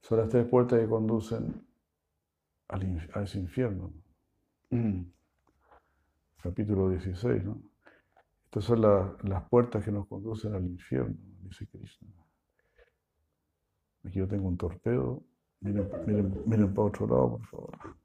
Son 0.00 0.18
las 0.18 0.28
tres 0.28 0.46
puertas 0.46 0.80
que 0.80 0.88
conducen 0.88 1.66
al, 2.68 3.10
a 3.14 3.22
ese 3.22 3.38
infierno. 3.38 3.92
Capítulo 6.42 6.90
16, 6.90 7.44
¿no? 7.44 7.60
Estas 8.48 8.64
son 8.64 8.80
las 8.80 9.44
puertas 9.50 9.84
que 9.84 9.92
nos 9.92 10.08
conducen 10.08 10.54
al 10.54 10.64
infierno, 10.64 11.14
dice 11.42 11.66
Krishna. 11.66 12.08
Aquí 14.04 14.18
yo 14.20 14.26
tengo 14.26 14.48
un 14.48 14.56
torpedo. 14.56 15.22
Miren, 15.60 15.86
miren, 16.06 16.42
miren 16.46 16.72
para 16.72 16.88
otro 16.88 17.06
lado, 17.06 17.30
por 17.36 17.46
favor. 17.46 17.96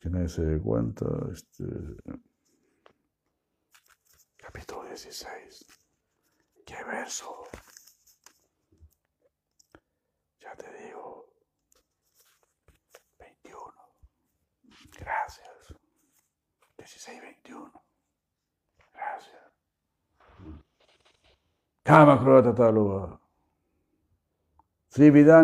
Que 0.00 0.10
nadie 0.10 0.28
se 0.28 0.44
dé 0.44 0.60
cuenta. 0.60 1.06
Este, 1.32 1.64
capítulo 4.36 4.84
16. 4.84 5.66
¿Qué 6.64 6.84
verso? 6.84 7.42
Ya 10.44 10.54
te 10.56 10.70
digo. 10.84 11.26
21. 13.18 13.72
Gracias. 14.98 15.74
16, 16.78 17.20
21. 17.20 17.72
Gracias. 18.92 19.42
Kama 21.82 22.18
Krota 22.18 22.54
Taluva. 22.54 23.20
Trivida. 24.88 25.42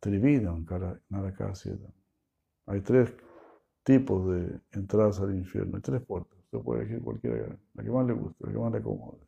Trividam 0.00 0.66
Narakasya 1.10 1.72
Edam. 1.72 1.92
Hay 2.66 2.80
tres 2.80 3.14
tipos 3.82 4.28
de 4.28 4.60
entradas 4.72 5.20
al 5.20 5.34
infierno, 5.34 5.76
hay 5.76 5.82
tres 5.82 6.02
puertas. 6.02 6.38
Usted 6.38 6.58
puede 6.60 6.82
elegir 6.82 7.02
cualquiera, 7.02 7.58
la 7.74 7.84
que 7.84 7.90
más 7.90 8.06
le 8.06 8.12
guste, 8.14 8.46
la 8.46 8.52
que 8.52 8.58
más 8.58 8.72
le 8.72 8.78
acomode. 8.78 9.26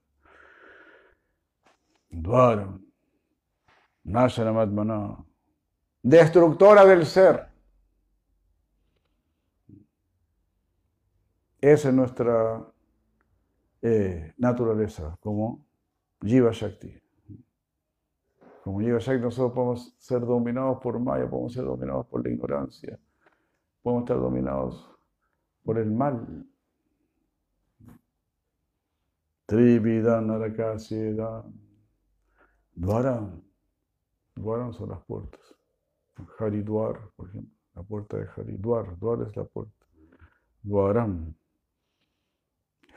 Dvaram, 2.10 2.84
Nashanamatmana, 4.04 5.24
destructora 6.02 6.84
del 6.84 7.06
ser. 7.06 7.48
Esa 11.60 11.88
es 11.88 11.94
nuestra 11.94 12.66
eh, 13.80 14.34
naturaleza 14.36 15.16
como 15.20 15.64
Jiva 16.20 16.50
Shakti. 16.50 17.00
Como 18.64 18.80
Jiva 18.80 18.98
Shakti 18.98 19.22
nosotros 19.22 19.52
podemos 19.52 19.94
ser 19.98 20.20
dominados 20.20 20.78
por 20.82 20.98
Maya, 20.98 21.28
podemos 21.30 21.52
ser 21.52 21.64
dominados 21.64 22.06
por 22.06 22.24
la 22.24 22.32
ignorancia, 22.32 22.98
podemos 23.80 24.02
estar 24.02 24.18
dominados 24.18 24.90
por 25.64 25.78
el 25.78 25.90
mal. 25.90 26.46
Trividan 29.46 30.26
Narakasyedan. 30.26 31.52
Dwaram. 32.74 33.42
Dwaram 34.34 34.72
son 34.72 34.88
las 34.88 35.04
puertas. 35.04 35.61
Haridwar, 36.38 37.10
por 37.16 37.28
ejemplo. 37.28 37.56
La 37.74 37.82
puerta 37.82 38.18
de 38.18 38.28
Haridwar. 38.36 38.98
Dwar 38.98 39.22
es 39.22 39.36
la 39.36 39.44
puerta. 39.44 39.86
Dwaram. 40.62 41.34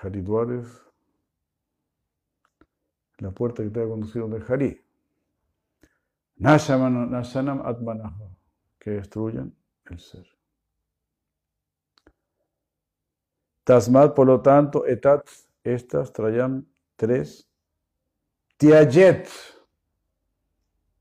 Haridwar 0.01 0.51
es 0.51 0.67
la 3.19 3.31
puerta 3.31 3.63
que 3.63 3.69
te 3.69 3.79
va 3.79 3.85
a 3.85 3.89
conducir 3.89 4.21
donde 4.21 4.43
Hari. 4.45 4.81
Nashanam 6.37 7.61
Atmanaha. 7.65 8.29
Que 8.77 8.91
destruyen 8.91 9.55
el 9.85 9.99
ser. 9.99 10.27
Tasmat, 13.63 14.13
por 14.13 14.27
lo 14.27 14.41
tanto, 14.41 14.85
etat, 14.85 15.27
estas, 15.63 16.13
trayam, 16.13 16.63
tres. 16.95 17.49
Tiajet. 18.57 19.27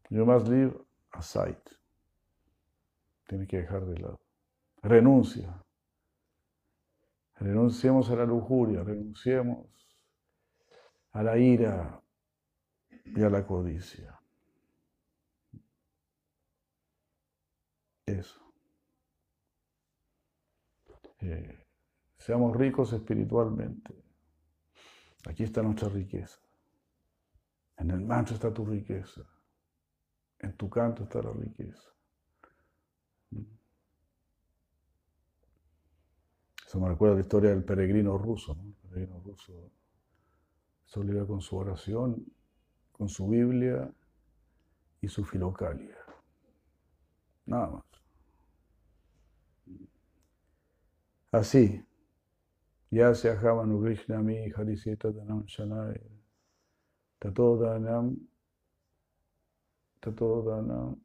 You 0.09 0.25
must 0.25 0.49
leave 0.49 0.73
aside. 1.13 1.61
Tiene 3.27 3.47
que 3.47 3.59
dejar 3.59 3.87
de 3.87 3.99
lado. 3.99 4.21
Renuncia. 4.83 5.63
Renunciemos 7.37 8.11
a 8.11 8.17
la 8.17 8.25
lujuria, 8.25 8.83
renunciemos 8.85 9.67
a 11.13 11.23
la 11.23 11.37
ira 11.37 12.01
y 13.05 13.23
a 13.23 13.31
la 13.31 13.47
codicia. 13.47 14.21
Eso. 18.07 18.41
Eh, 21.21 21.65
Seamos 22.25 22.57
ricos 22.57 22.91
espiritualmente. 22.95 24.03
Aquí 25.27 25.43
está 25.43 25.63
nuestra 25.63 25.91
riqueza. 25.91 26.41
En 27.77 27.91
el 27.91 28.01
mancho 28.01 28.33
está 28.33 28.51
tu 28.51 28.65
riqueza. 28.65 29.21
En 30.39 30.57
tu 30.57 30.71
canto 30.71 31.03
está 31.03 31.21
la 31.21 31.35
riqueza. 31.35 31.94
Eso 36.75 36.81
me 36.81 36.89
recuerda 36.89 37.15
la 37.15 37.21
historia 37.21 37.51
del 37.51 37.63
peregrino 37.63 38.19
ruso. 38.19 38.59
El 38.61 38.73
peregrino 38.91 39.21
ruso 39.21 39.71
solo 40.85 41.25
con 41.25 41.41
su 41.41 41.57
oración, 41.57 42.27
con 42.91 43.09
su 43.09 43.29
Biblia 43.29 43.95
y 45.01 45.07
su 45.07 45.25
filocalia. 45.25 45.97
Nada 47.47 47.69
más. 47.69 47.85
Así, 51.31 51.81
Yasya 52.91 53.39
Havanu 53.41 53.81
Krishnami 53.81 54.51
Hariseta 54.51 55.13
Danam 55.13 55.45
Shanai 55.47 56.01
Tato 57.21 57.57
Danam 57.57 58.17
Tato 60.01 60.43
Danam 60.43 60.97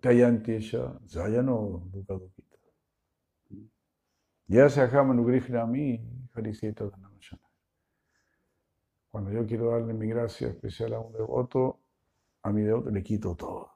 Tayantisha 0.00 1.00
Zayano 1.04 1.82
Dukkha 1.90 2.20
Ya 4.48 4.70
se 4.70 4.80
a 4.80 5.66
mí, 5.66 6.00
Harisita 6.32 6.84
Dhanamashana. 6.84 7.42
Cuando 9.10 9.30
yo 9.30 9.46
quiero 9.46 9.70
darle 9.70 9.92
mi 9.92 10.08
gracia 10.08 10.48
especial 10.48 10.94
a 10.94 11.00
un 11.00 11.12
devoto, 11.12 11.80
a 12.42 12.50
mi 12.50 12.62
devoto 12.62 12.90
le 12.90 13.02
quito 13.02 13.36
todo. 13.36 13.70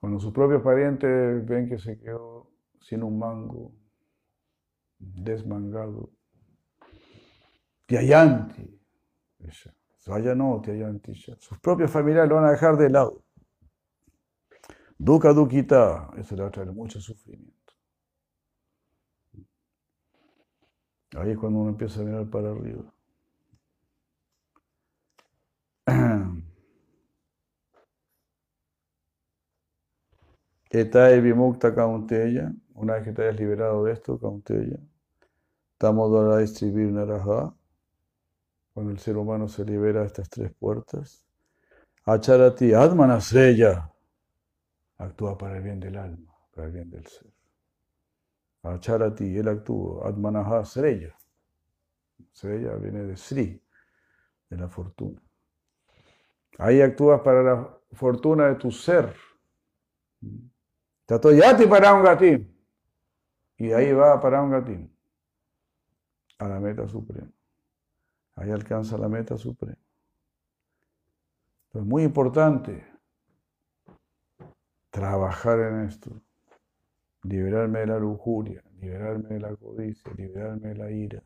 Cuando 0.00 0.18
sus 0.18 0.32
propios 0.32 0.62
parientes 0.62 1.46
ven 1.46 1.68
que 1.68 1.78
se 1.78 1.98
quedó 1.98 2.50
sin 2.80 3.02
un 3.02 3.18
mango, 3.18 3.72
desmangado, 4.98 6.10
Tiayanti, 7.84 8.80
vaya 10.06 10.34
no, 10.34 10.62
Tiayanti, 10.62 11.14
sus 11.14 11.58
propios 11.58 11.90
familiares 11.90 12.30
lo 12.30 12.36
van 12.36 12.46
a 12.46 12.52
dejar 12.52 12.78
de 12.78 12.88
lado. 12.88 13.25
Dukkha 14.98 15.32
Dukita, 15.32 16.10
eso 16.16 16.36
le 16.36 16.42
va 16.42 16.48
a 16.48 16.50
traer 16.50 16.72
mucho 16.72 17.00
sufrimiento. 17.00 17.74
Ahí 21.16 21.30
es 21.30 21.38
cuando 21.38 21.60
uno 21.60 21.70
empieza 21.70 22.00
a 22.00 22.04
mirar 22.04 22.28
para 22.28 22.50
arriba. 22.50 22.82
Etai 30.70 31.20
Vimukta 31.20 31.74
Kaunteya, 31.74 32.52
una 32.74 32.94
vez 32.94 33.04
que 33.04 33.12
te 33.12 33.22
hayas 33.22 33.36
liberado 33.36 33.84
de 33.84 33.92
esto, 33.92 34.18
Kaunteya, 34.18 34.78
Tamodara 35.78 36.38
distribuir 36.38 36.92
Naraha, 36.92 37.54
cuando 38.74 38.92
el 38.92 38.98
ser 38.98 39.16
humano 39.16 39.48
se 39.48 39.64
libera 39.64 40.00
de 40.00 40.06
estas 40.08 40.28
tres 40.28 40.52
puertas, 40.52 41.24
Acharati 42.04 42.74
Atmanasreya, 42.74 43.90
actúa 44.98 45.36
para 45.36 45.58
el 45.58 45.62
bien 45.62 45.80
del 45.80 45.96
alma, 45.96 46.34
para 46.52 46.66
el 46.68 46.72
bien 46.72 46.90
del 46.90 47.06
ser. 47.06 47.32
Acharati, 48.62 49.36
él 49.36 49.48
actúa, 49.48 50.08
Atmanaha 50.08 50.64
Sreya. 50.64 51.16
Sreya 52.32 52.74
viene 52.76 53.04
de 53.04 53.16
Sri, 53.16 53.62
de 54.48 54.56
la 54.56 54.68
fortuna. 54.68 55.20
Ahí 56.58 56.80
actúas 56.80 57.20
para 57.20 57.42
la 57.42 57.78
fortuna 57.92 58.48
de 58.48 58.54
tu 58.56 58.70
ser. 58.70 59.14
Tatoyati 61.04 61.66
para 61.66 61.94
un 61.94 62.02
gatín. 62.02 62.52
Y 63.58 63.72
ahí 63.72 63.92
va 63.92 64.20
para 64.20 64.42
un 64.42 64.50
gatín. 64.50 64.92
A 66.38 66.48
la 66.48 66.60
meta 66.60 66.86
suprema. 66.88 67.30
Ahí 68.34 68.50
alcanza 68.50 68.98
la 68.98 69.08
meta 69.08 69.36
suprema. 69.36 69.78
Entonces, 71.66 71.88
muy 71.88 72.02
importante 72.02 72.95
trabajar 74.96 75.60
en 75.60 75.80
esto. 75.82 76.10
Liberarme 77.22 77.80
de 77.80 77.86
la 77.88 77.98
lujuria, 77.98 78.62
liberarme 78.80 79.28
de 79.28 79.40
la 79.40 79.54
codicia, 79.54 80.10
liberarme 80.16 80.68
de 80.68 80.74
la 80.74 80.90
ira. 80.90 81.22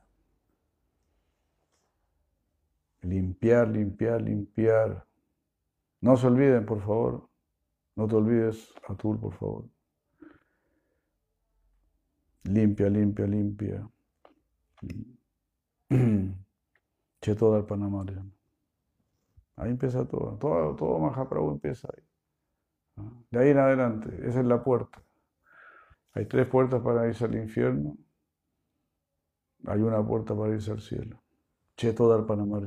Limpiar, 3.02 3.68
limpiar, 3.68 4.20
limpiar. 4.22 5.06
No 6.00 6.16
se 6.16 6.26
olviden, 6.26 6.66
por 6.66 6.80
favor, 6.80 7.28
no 7.94 8.08
te 8.08 8.16
olvides, 8.16 8.74
Atul, 8.88 9.20
por 9.20 9.34
favor. 9.34 9.64
Limpia, 12.42 12.88
limpia, 12.90 13.26
limpia. 13.26 13.88
Cheto 17.20 17.54
del 17.54 17.64
Panamá. 17.66 18.04
Ahí 19.54 19.70
empieza 19.70 20.04
todo. 20.08 20.36
Todo, 20.38 20.74
todo 20.74 20.98
Mahaprabhu 20.98 21.52
empieza 21.52 21.88
ahí. 21.94 22.09
De 23.30 23.38
ahí 23.38 23.50
en 23.50 23.58
adelante. 23.58 24.08
Esa 24.26 24.40
es 24.40 24.46
la 24.46 24.62
puerta. 24.62 25.02
Hay 26.12 26.26
tres 26.26 26.46
puertas 26.46 26.82
para 26.82 27.06
irse 27.06 27.24
al 27.24 27.34
infierno. 27.36 27.96
Hay 29.66 29.80
una 29.80 30.04
puerta 30.04 30.34
para 30.34 30.54
irse 30.54 30.72
al 30.72 30.80
cielo. 30.80 31.22
Cheto 31.76 32.12
del 32.14 32.26
Panamá. 32.26 32.60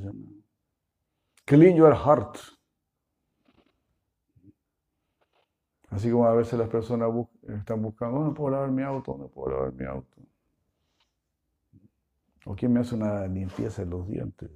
Clean 1.46 1.76
your 1.76 1.96
heart. 1.96 2.38
Así 5.90 6.10
como 6.10 6.26
a 6.26 6.34
veces 6.34 6.58
las 6.58 6.70
personas 6.70 7.12
están 7.48 7.82
buscando, 7.82 8.20
¿dónde 8.20 8.36
puedo 8.36 8.50
lavar 8.50 8.72
mi 8.72 8.82
auto? 8.82 9.12
¿Dónde 9.12 9.28
puedo 9.28 9.52
lavar 9.56 9.74
mi 9.74 9.86
auto? 9.86 10.18
¿O 12.46 12.56
quién 12.56 12.74
me 12.74 12.80
hace 12.80 12.96
una 12.96 13.28
limpieza 13.28 13.84
en 13.84 13.90
los 13.92 14.08
dientes? 14.08 14.50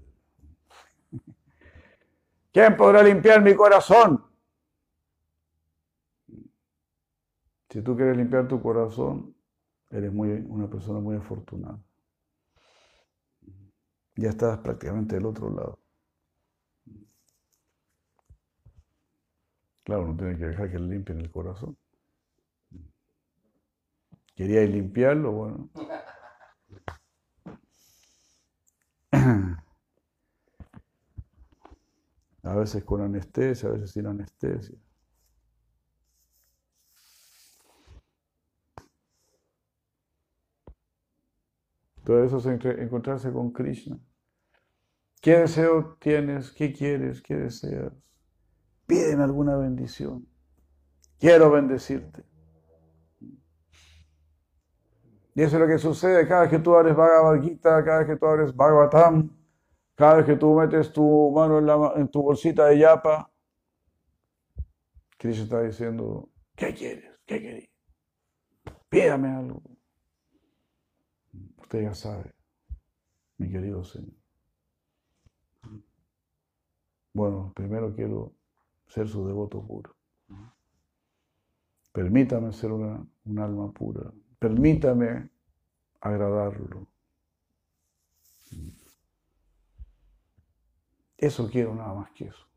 ¿Quién 2.51 2.75
podrá 2.75 3.03
limpiar 3.03 3.41
mi 3.43 3.53
corazón? 3.53 4.26
Si 7.69 7.81
tú 7.81 7.95
quieres 7.95 8.17
limpiar 8.17 8.47
tu 8.47 8.61
corazón, 8.61 9.35
eres 9.89 10.11
muy, 10.13 10.31
una 10.47 10.69
persona 10.69 10.99
muy 10.99 11.15
afortunada. 11.17 11.79
Ya 14.15 14.29
estás 14.29 14.59
prácticamente 14.59 15.15
del 15.15 15.25
otro 15.25 15.49
lado. 15.49 15.79
Claro, 19.83 20.07
no 20.07 20.17
tiene 20.17 20.37
que 20.37 20.45
dejar 20.47 20.69
que 20.71 20.79
limpien 20.79 21.19
el 21.19 21.31
corazón. 21.31 21.77
Quería 24.35 24.61
limpiarlo, 24.63 25.31
bueno. 25.31 25.69
A 32.43 32.55
veces 32.55 32.83
con 32.85 33.01
anestesia, 33.01 33.67
a 33.67 33.73
veces 33.73 33.91
sin 33.91 34.07
anestesia. 34.07 34.77
Todo 42.07 42.23
eso 42.23 42.37
es 42.37 42.45
encontrarse 42.45 43.33
con 43.33 43.51
Krishna. 43.51 43.99
¿Qué 45.21 45.39
deseo 45.39 45.97
tienes? 45.99 46.51
¿Qué 46.51 46.71
quieres? 46.71 47.21
¿Qué 47.21 47.35
deseas? 47.35 47.91
Pídeme 48.85 49.25
alguna 49.25 49.57
bendición. 49.57 50.25
Quiero 51.19 51.51
bendecirte. 51.51 52.23
Y 55.35 55.41
eso 55.41 55.57
es 55.57 55.61
lo 55.61 55.67
que 55.67 55.77
sucede 55.77 56.25
cada 56.25 56.43
vez 56.43 56.49
que 56.49 56.59
tú 56.59 56.77
abres 56.77 56.95
Bhagavad 56.95 57.41
Gita, 57.41 57.83
cada 57.83 57.97
vez 57.97 58.07
que 58.07 58.15
tú 58.15 58.25
abres 58.25 58.55
Bhagavatam, 58.55 59.29
cada 59.93 60.13
vez 60.15 60.25
que 60.27 60.37
tú 60.37 60.55
metes 60.55 60.93
tu 60.93 61.29
mano 61.35 61.93
en, 61.97 62.07
tu 62.07 62.21
bolsita 62.21 62.67
de 62.67 62.79
yapa. 62.79 63.29
Cristo 65.17 65.43
está 65.43 65.61
diciendo, 65.61 66.29
¿qué 66.55 66.73
quieres? 66.73 67.19
¿Qué 67.25 67.41
querés? 67.41 67.69
Pídame 68.87 69.27
algo. 69.27 69.76
Usted 71.67 71.81
ya 71.81 71.93
sabe, 71.93 72.33
mi 73.37 73.51
querido 73.51 73.83
Señor. 73.83 74.15
Bueno, 77.11 77.51
primero 77.53 77.93
quiero 77.93 78.31
ser 78.87 79.09
su 79.09 79.27
devoto 79.27 79.61
puro. 79.67 79.93
Permítame 81.91 82.53
ser 82.53 82.71
una, 82.71 83.05
un 83.25 83.39
alma 83.39 83.69
pura. 83.73 84.13
Permítame 84.39 85.29
agradarlo. 85.99 86.87
Eso 91.17 91.49
quiero 91.49 91.75
nada 91.75 91.93
más 91.93 92.11
que 92.11 92.27
eso. 92.27 92.47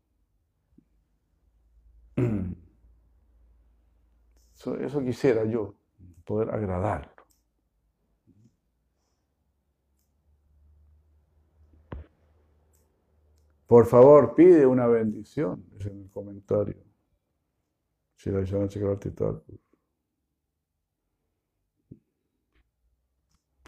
Eso, 4.55 5.03
quisiera 5.03 5.43
yo, 5.43 5.75
poder 6.23 6.51
agradarlo. 6.51 7.10
Por 13.71 13.85
favor, 13.85 14.35
pide 14.35 14.65
una 14.65 14.85
bendición, 14.85 15.63
en 15.79 16.01
el 16.01 16.09
comentario. 16.09 16.75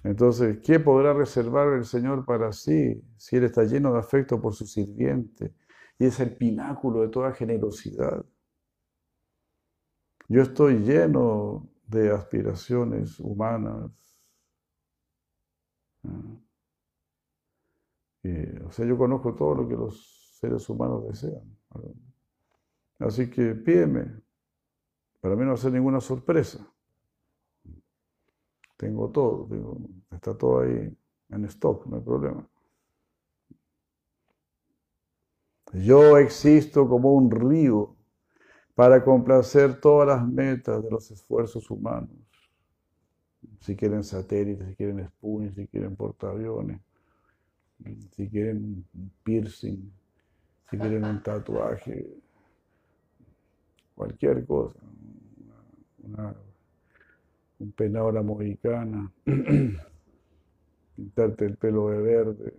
Entonces, 0.04 0.60
¿qué 0.62 0.82
podrá 0.82 1.14
reservar 1.14 1.72
el 1.72 1.86
Señor 1.86 2.26
para 2.26 2.52
sí 2.52 3.02
si 3.16 3.38
Él 3.38 3.46
está 3.46 3.64
lleno 3.64 3.94
de 3.94 4.00
afecto 4.00 4.42
por 4.42 4.54
su 4.54 4.66
sirviente? 4.66 5.54
Y 5.98 6.08
es 6.08 6.20
el 6.20 6.36
pináculo 6.36 7.04
de 7.04 7.08
toda 7.08 7.32
generosidad. 7.32 8.26
Yo 10.28 10.42
estoy 10.42 10.80
lleno 10.80 11.70
de 11.88 12.12
aspiraciones 12.12 13.22
humanas. 13.22 14.18
O 18.66 18.72
sea, 18.72 18.86
yo 18.86 18.98
conozco 18.98 19.36
todo 19.36 19.56
lo 19.56 19.68
que 19.68 19.76
los 19.76 20.38
seres 20.40 20.68
humanos 20.70 21.06
desean. 21.08 21.44
Así 23.00 23.30
que 23.30 23.54
pídeme. 23.56 24.22
Para 25.20 25.36
mí 25.36 25.42
no 25.42 25.50
va 25.50 25.54
a 25.54 25.58
ser 25.58 25.72
ninguna 25.72 26.00
sorpresa. 26.00 26.66
Tengo 28.78 29.10
todo, 29.10 29.48
está 30.12 30.38
todo 30.38 30.62
ahí 30.62 30.94
en 31.30 31.46
stock, 31.46 31.86
no 31.88 31.98
hay 31.98 32.02
problema. 32.02 32.48
Yo 35.74 36.18
existo 36.18 36.88
como 36.88 37.14
un 37.14 37.32
río 37.32 37.96
para 38.76 39.04
complacer 39.04 39.80
todas 39.80 40.08
las 40.08 40.28
metas 40.28 40.84
de 40.84 40.90
los 40.90 41.10
esfuerzos 41.12 41.70
humanos. 41.72 42.10
Si 43.60 43.76
quieren 43.76 44.04
satélites, 44.04 44.68
si 44.68 44.76
quieren 44.76 45.08
Sputnik, 45.08 45.54
si 45.54 45.68
quieren 45.68 45.96
portaaviones, 45.96 46.82
si 48.12 48.30
quieren 48.30 48.86
un 48.94 49.12
piercing, 49.24 49.92
si 50.70 50.78
quieren 50.78 51.04
un 51.06 51.22
tatuaje, 51.22 52.08
cualquier 53.96 54.46
cosa, 54.46 54.80
un 57.60 57.72
peinado 57.72 58.12
la 58.12 58.22
mohicana, 58.22 59.12
pintarte 60.96 61.46
el 61.46 61.58
pelo 61.58 61.90
de 61.90 62.02
verde. 62.02 62.54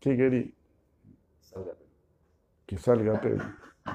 ¿Qué 0.00 0.16
querí? 0.16 0.54
Que 2.66 2.78
salga 2.78 3.20
pelo. 3.20 3.44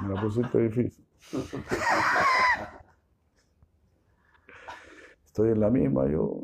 Me 0.03 0.13
la 0.13 0.21
pusiste 0.21 0.59
difícil. 0.59 1.05
Estoy 5.25 5.51
en 5.51 5.59
la 5.59 5.69
misma 5.69 6.07
yo. 6.07 6.43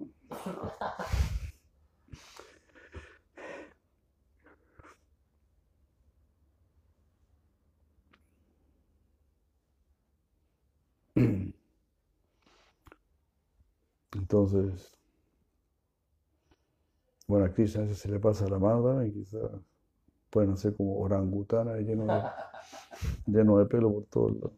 Entonces, 14.34 14.98
bueno, 17.28 17.46
a 17.46 17.54
Krishna 17.54 17.94
se 17.94 18.10
le 18.10 18.20
pasa 18.20 18.50
la 18.50 18.58
mano 18.58 19.06
y 19.06 19.12
quizás 19.12 19.44
pueden 20.32 20.54
hacer 20.54 20.76
como 20.76 21.00
orangutana 21.02 21.76
lleno 21.78 22.08
de, 22.08 22.24
lleno 23.28 23.60
de 23.60 23.68
pelo 23.68 23.94
por 23.94 24.06
todos 24.06 24.34
lados. 24.34 24.54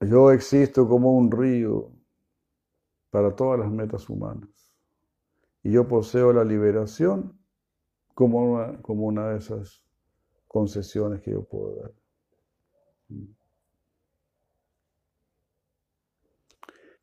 Yo 0.00 0.30
existo 0.32 0.86
como 0.86 1.16
un 1.16 1.30
río 1.30 1.90
para 3.08 3.34
todas 3.34 3.60
las 3.60 3.70
metas 3.70 4.06
humanas. 4.10 4.50
Y 5.62 5.72
yo 5.72 5.88
poseo 5.88 6.34
la 6.34 6.44
liberación 6.44 7.40
como 8.12 8.52
una, 8.52 8.82
como 8.82 9.06
una 9.06 9.30
de 9.30 9.38
esas 9.38 9.82
concesiones 10.46 11.22
que 11.22 11.30
yo 11.30 11.42
puedo 11.42 11.76
dar. 11.76 11.92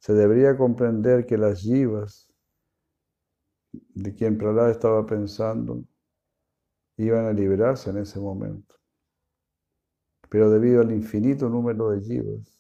Se 0.08 0.14
debería 0.14 0.56
comprender 0.56 1.26
que 1.26 1.38
las 1.38 1.64
yivas 1.64 2.34
de 3.74 4.16
quien 4.16 4.38
Prahlad 4.38 4.70
estaba 4.70 5.06
pensando 5.06 5.84
iban 6.96 7.26
a 7.26 7.34
liberarse 7.34 7.90
en 7.90 7.98
ese 7.98 8.18
momento. 8.18 8.76
Pero 10.30 10.50
debido 10.50 10.80
al 10.80 10.94
infinito 10.94 11.50
número 11.50 11.90
de 11.90 12.00
yivas, 12.00 12.58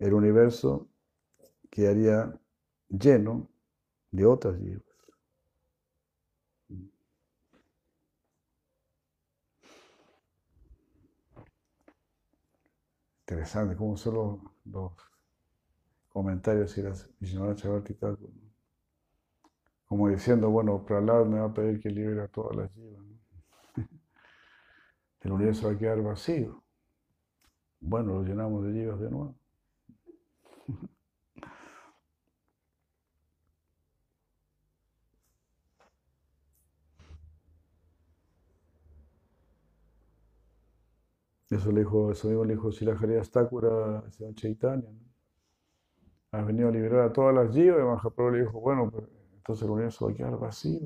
el 0.00 0.14
universo 0.14 0.88
quedaría 1.70 2.36
lleno 2.88 3.48
de 4.10 4.26
otras 4.26 4.58
yivas. 4.58 4.82
Interesante 13.20 13.76
cómo 13.76 13.96
solo 13.96 14.51
los 14.64 14.92
comentarios 16.08 16.76
y 16.78 16.82
las 16.82 17.08
como 19.86 20.08
diciendo, 20.08 20.48
bueno, 20.48 20.86
Prahlad 20.86 21.26
me 21.26 21.38
va 21.38 21.46
a 21.46 21.52
pedir 21.52 21.78
que 21.78 21.90
libere 21.90 22.22
a 22.22 22.28
todas 22.28 22.56
las 22.56 22.74
yivas. 22.74 23.04
El 25.20 25.32
universo 25.32 25.66
va 25.66 25.74
a 25.74 25.78
quedar 25.78 26.02
vacío. 26.02 26.64
Bueno, 27.78 28.14
lo 28.14 28.22
llenamos 28.22 28.64
de 28.64 28.72
yivas 28.72 28.98
de 29.00 29.10
nuevo. 29.10 29.41
Eso 41.52 41.70
le 41.70 41.80
dijo, 41.82 42.10
eso 42.10 42.26
mismo 42.28 42.44
le 42.44 42.54
dijo 42.54 42.72
Silajaria 42.72 43.22
Thakura 43.22 43.98
a 43.98 44.10
señor 44.10 44.34
Chaitanya. 44.34 44.88
Has 46.32 46.44
venido 46.44 46.68
a 46.68 46.72
liberar 46.72 47.02
a 47.08 47.12
todas 47.12 47.32
las 47.32 47.54
yivas 47.54 47.78
y 47.80 47.84
Mahaprabhu 47.84 48.30
le 48.32 48.40
dijo, 48.40 48.60
bueno, 48.60 48.90
pues, 48.90 49.04
entonces 49.36 49.64
el 49.64 49.70
universo 49.70 50.06
va 50.06 50.12
a 50.12 50.14
quedar 50.14 50.36
vacío. 50.38 50.80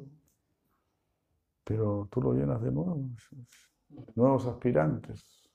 Pero 1.65 2.09
tú 2.11 2.23
lo 2.23 2.33
llenas 2.33 2.63
de 2.63 2.73
nuevo, 2.73 2.99
nuevos 4.17 4.47
aspirantes. 4.47 5.49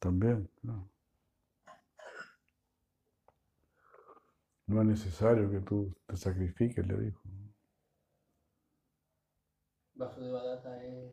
También, 0.00 0.48
no. 0.62 0.90
No 4.68 4.82
es 4.82 4.86
necesario 4.86 5.50
que 5.50 5.58
tú 5.62 5.92
te 6.06 6.16
sacrifiques, 6.16 6.86
le 6.86 6.96
dijo. 7.00 7.20
Vasudeva 9.98 10.42
Data 10.44 10.82
es 10.84 11.12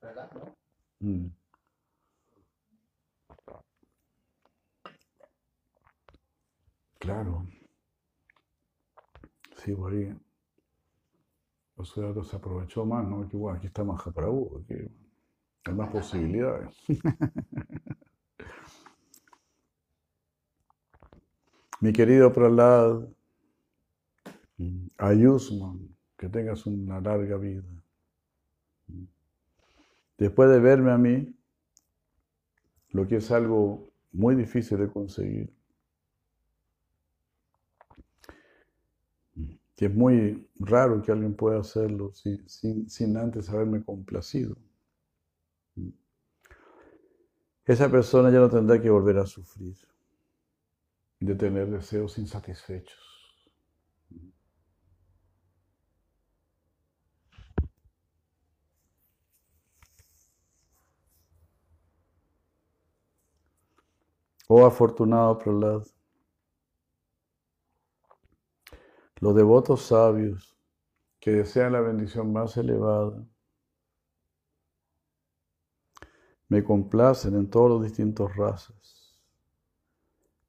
Prahlad, 0.00 0.32
¿no? 0.32 0.56
Mm. 0.98 1.30
Claro. 6.98 7.46
Sí, 9.56 9.72
por 9.76 9.92
ahí. 9.92 10.12
Vasudeva 11.76 12.24
se 12.24 12.34
aprovechó 12.34 12.84
más, 12.84 13.06
¿no? 13.06 13.28
Que 13.28 13.36
bueno, 13.36 13.58
aquí 13.58 13.68
está 13.68 13.84
Mahaprabhu, 13.84 14.64
aquí 14.64 14.74
hay 15.64 15.74
más 15.74 15.90
posibilidades. 15.90 16.74
Mi 21.80 21.92
querido 21.92 22.32
Prahlad, 22.32 23.06
Ayusman, 24.98 25.94
que 26.16 26.28
tengas 26.28 26.66
una 26.66 27.00
larga 27.00 27.36
vida. 27.36 27.62
Después 30.18 30.50
de 30.50 30.60
verme 30.60 30.92
a 30.92 30.98
mí, 30.98 31.34
lo 32.90 33.06
que 33.06 33.16
es 33.16 33.30
algo 33.30 33.92
muy 34.12 34.34
difícil 34.34 34.78
de 34.78 34.88
conseguir, 34.88 35.52
que 39.76 39.86
es 39.86 39.94
muy 39.94 40.48
raro 40.58 41.02
que 41.02 41.12
alguien 41.12 41.34
pueda 41.34 41.60
hacerlo 41.60 42.12
sin, 42.14 42.88
sin, 42.88 43.16
antes 43.18 43.50
haberme 43.50 43.84
complacido. 43.84 44.56
Esa 47.66 47.90
persona 47.90 48.30
ya 48.30 48.38
no 48.38 48.48
tendrá 48.48 48.80
que 48.80 48.88
volver 48.88 49.18
a 49.18 49.26
sufrir 49.26 49.76
de 51.20 51.34
tener 51.34 51.68
deseos 51.70 52.16
insatisfechos. 52.16 53.05
Oh 64.48 64.64
afortunado 64.64 65.38
Prahlad, 65.38 65.82
los 69.20 69.34
devotos 69.34 69.82
sabios 69.82 70.56
que 71.18 71.32
desean 71.32 71.72
la 71.72 71.80
bendición 71.80 72.32
más 72.32 72.56
elevada 72.56 73.26
me 76.48 76.62
complacen 76.62 77.34
en 77.34 77.50
todas 77.50 77.72
las 77.72 77.90
distintas 77.90 78.36
razas, 78.36 79.18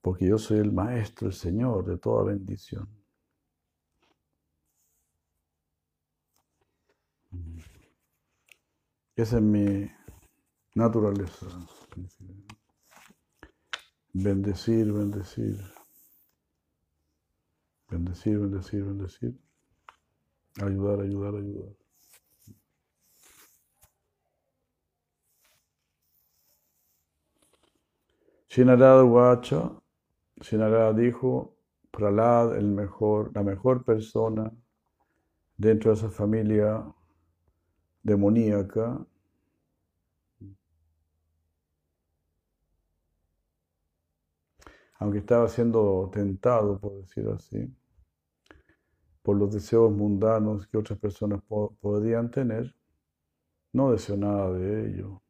porque 0.01 0.27
yo 0.27 0.37
soy 0.37 0.59
el 0.59 0.71
Maestro, 0.71 1.27
el 1.27 1.33
Señor 1.33 1.85
de 1.85 1.97
toda 1.97 2.23
bendición. 2.23 2.87
Esa 9.15 9.37
es 9.37 9.41
mi 9.41 9.89
naturaleza. 10.75 11.47
Bendecir, 14.13 14.91
bendecir. 14.93 15.57
Bendecir, 17.91 18.39
bendecir, 18.39 18.83
bendecir. 18.83 19.35
Ayudar, 20.61 20.99
ayudar, 21.01 21.35
ayudar. 21.35 21.73
Shinarada 28.49 29.03
Wacha, 29.03 29.71
Shinarada 30.41 30.93
dijo, 30.93 31.55
Pralad, 31.91 32.57
el 32.57 32.65
mejor, 32.65 33.31
la 33.35 33.43
mejor 33.43 33.83
persona 33.83 34.51
dentro 35.57 35.91
de 35.91 35.97
esa 35.97 36.09
familia 36.09 36.83
demoníaca, 38.03 39.05
aunque 44.99 45.19
estaba 45.19 45.47
siendo 45.47 46.09
tentado, 46.11 46.79
por 46.79 46.93
decirlo 47.01 47.33
así, 47.35 47.71
por 49.21 49.37
los 49.37 49.53
deseos 49.53 49.91
mundanos 49.91 50.67
que 50.67 50.77
otras 50.77 50.97
personas 50.99 51.41
podrían 51.81 52.31
tener, 52.31 52.75
no 53.73 53.91
deseó 53.91 54.17
nada 54.17 54.51
de 54.53 54.87
ello, 54.89 55.21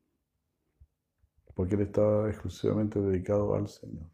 porque 1.55 1.75
él 1.75 1.81
estaba 1.81 2.29
exclusivamente 2.29 2.99
dedicado 3.01 3.55
al 3.55 3.67
Señor. 3.67 4.09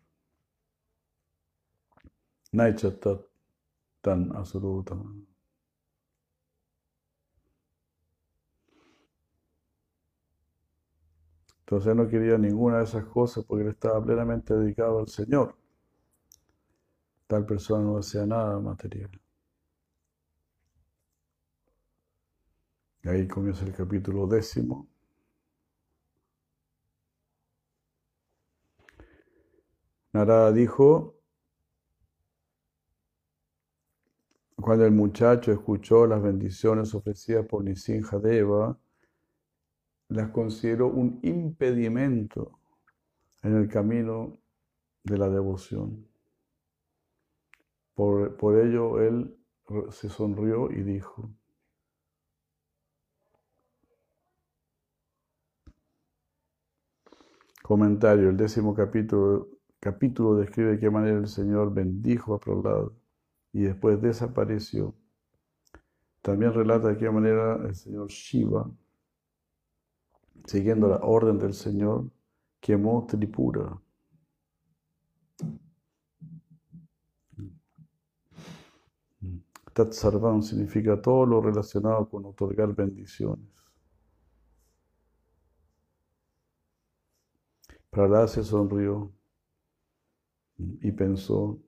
Naichatat 2.54 3.22
tan 4.02 4.36
absoluta. 4.36 4.96
Entonces 11.66 11.96
no 11.96 12.08
quería 12.08 12.38
ninguna 12.38 12.80
de 12.80 12.84
esas 12.84 13.06
cosas 13.06 13.46
porque 13.46 13.64
él 13.64 13.70
estaba 13.70 14.04
plenamente 14.04 14.54
dedicado 14.54 15.00
al 15.00 15.08
Señor. 15.08 15.56
Tal 17.28 17.46
persona 17.46 17.84
no 17.84 17.98
desea 17.98 18.26
nada 18.26 18.60
material. 18.60 19.10
Y 23.04 23.10
ahí 23.10 23.28
comienza 23.28 23.66
el 23.66 23.74
capítulo 23.74 24.28
décimo. 24.28 24.88
Narada 30.14 30.52
dijo, 30.52 31.16
cuando 34.56 34.86
el 34.86 34.92
muchacho 34.92 35.52
escuchó 35.52 36.08
las 36.08 36.22
bendiciones 36.22 36.94
ofrecidas 36.96 37.46
por 37.46 37.64
Nisinja 37.64 38.20
Deva, 38.20 38.78
las 40.14 40.30
consideró 40.30 40.88
un 40.88 41.20
impedimento 41.24 42.60
en 43.42 43.56
el 43.56 43.68
camino 43.68 44.38
de 45.04 45.18
la 45.18 45.30
devoción. 45.30 46.08
Por, 47.96 48.38
por 48.38 48.60
ello 48.60 49.02
él 49.02 49.36
se 49.90 50.10
sonrió 50.10 50.72
y 50.72 50.84
dijo, 50.84 51.30
Comentario, 57.64 58.30
el 58.30 58.38
décimo 58.38 58.76
capítulo, 58.76 59.48
capítulo 59.80 60.36
describe 60.36 60.72
de 60.72 60.80
qué 60.80 60.90
manera 60.90 61.18
el 61.18 61.28
Señor 61.28 61.74
bendijo 61.74 62.36
a 62.36 62.40
Prahlad 62.40 62.92
y 63.54 63.62
después 63.64 64.02
desapareció. 64.02 64.94
También 66.22 66.54
relata 66.54 66.90
de 66.90 66.98
qué 66.98 67.10
manera 67.10 67.56
el 67.66 67.74
Señor 67.74 68.10
Shiva, 68.10 68.70
siguiendo 70.46 70.88
la 70.88 70.98
orden 70.98 71.40
del 71.40 71.54
Señor, 71.54 72.10
quemó 72.60 73.06
Tripura. 73.06 73.80
Tat 79.74 79.92
significa 79.92 81.02
todo 81.02 81.26
lo 81.26 81.42
relacionado 81.42 82.08
con 82.08 82.26
otorgar 82.26 82.76
bendiciones. 82.76 83.50
Prahlad 87.90 88.28
se 88.28 88.44
sonrió 88.44 89.12
y 90.58 90.92
pensó, 90.92 91.60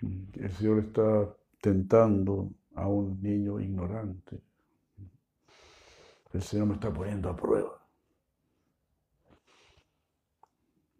el 0.00 0.50
Señor 0.52 0.78
está 0.80 1.36
tentando 1.60 2.52
a 2.74 2.88
un 2.88 3.20
niño 3.20 3.60
ignorante. 3.60 4.40
El 6.32 6.42
Señor 6.42 6.66
me 6.66 6.74
está 6.74 6.92
poniendo 6.92 7.28
a 7.28 7.36
prueba. 7.36 7.80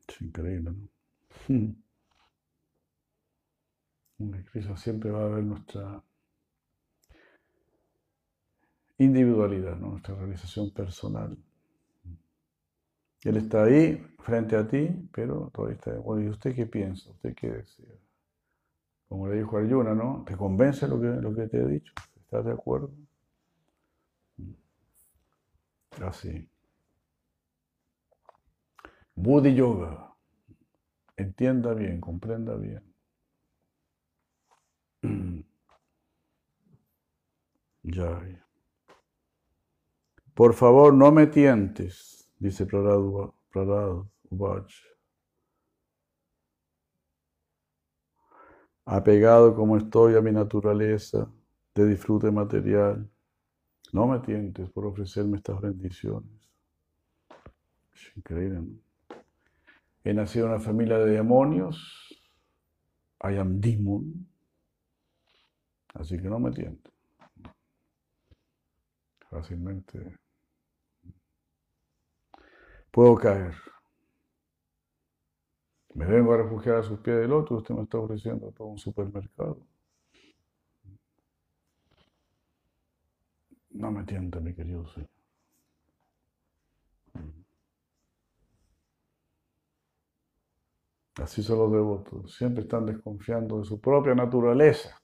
Es 0.08 0.20
increíble, 0.22 0.72
¿no? 0.72 1.74
En 4.18 4.32
Cristo 4.44 4.76
siempre 4.76 5.10
va 5.10 5.22
a 5.22 5.26
haber 5.26 5.42
nuestra 5.42 6.04
individualidad, 8.98 9.76
nuestra 9.76 10.14
realización 10.14 10.70
personal. 10.72 11.38
Él 13.22 13.36
está 13.38 13.64
ahí 13.64 13.96
frente 14.18 14.56
a 14.56 14.68
ti, 14.68 14.90
pero 15.10 15.50
todavía 15.54 15.76
está. 15.76 15.98
Bueno, 15.98 16.22
¿y 16.22 16.28
usted 16.28 16.54
qué 16.54 16.66
piensa? 16.66 17.10
¿Usted 17.10 17.34
qué 17.34 17.50
decía? 17.50 17.94
Como 19.08 19.26
le 19.26 19.36
dijo 19.36 19.56
Arjuna, 19.56 19.94
¿no? 19.94 20.22
¿Te 20.26 20.36
convence 20.36 20.86
lo 20.86 21.00
que, 21.00 21.06
lo 21.06 21.34
que 21.34 21.48
te 21.48 21.56
he 21.56 21.66
dicho? 21.66 21.94
¿Estás 22.20 22.44
de 22.44 22.52
acuerdo? 22.52 22.90
Así. 25.98 26.48
Buddhi 29.14 29.54
Yoga. 29.54 30.14
Entienda 31.16 31.74
bien, 31.74 32.00
comprenda 32.00 32.56
bien. 32.56 32.94
Ya. 37.82 38.20
Por 40.34 40.52
favor, 40.52 40.92
no 40.92 41.10
me 41.10 41.26
tientes 41.26 42.20
dice 42.40 42.66
Prarad 42.66 44.04
Ubach. 44.30 44.72
Apegado 48.86 49.54
como 49.54 49.76
estoy 49.76 50.16
a 50.16 50.20
mi 50.20 50.32
naturaleza 50.32 51.30
de 51.74 51.86
disfrute 51.86 52.30
material, 52.30 53.08
no 53.92 54.06
me 54.06 54.20
tientes 54.20 54.70
por 54.70 54.86
ofrecerme 54.86 55.38
estas 55.38 55.60
bendiciones. 55.60 56.30
Es 57.94 58.16
increíble. 58.16 58.62
He 60.04 60.14
nacido 60.14 60.46
en 60.46 60.52
una 60.52 60.60
familia 60.60 60.98
de 60.98 61.12
demonios. 61.12 62.08
I 63.22 63.36
am 63.36 63.60
demon. 63.60 64.26
Así 65.94 66.16
que 66.16 66.28
no 66.28 66.38
me 66.38 66.50
tientes. 66.50 66.92
Fácilmente 69.28 70.18
puedo 72.90 73.14
caer. 73.16 73.54
Me 75.94 76.06
vengo 76.06 76.32
a 76.32 76.38
refugiar 76.38 76.76
a 76.76 76.82
sus 76.82 77.00
pies 77.00 77.18
del 77.18 77.32
otro, 77.32 77.56
usted 77.56 77.74
me 77.74 77.82
está 77.82 77.98
ofreciendo 77.98 78.52
todo 78.52 78.68
un 78.68 78.78
supermercado. 78.78 79.58
No 83.80 83.90
me 83.90 84.04
tienta, 84.04 84.40
mi 84.40 84.52
querido 84.54 84.86
Señor. 84.88 85.08
Así 91.16 91.42
son 91.42 91.58
los 91.58 91.72
devotos, 91.72 92.34
siempre 92.36 92.62
están 92.62 92.84
desconfiando 92.86 93.58
de 93.58 93.64
su 93.64 93.80
propia 93.80 94.14
naturaleza. 94.14 95.00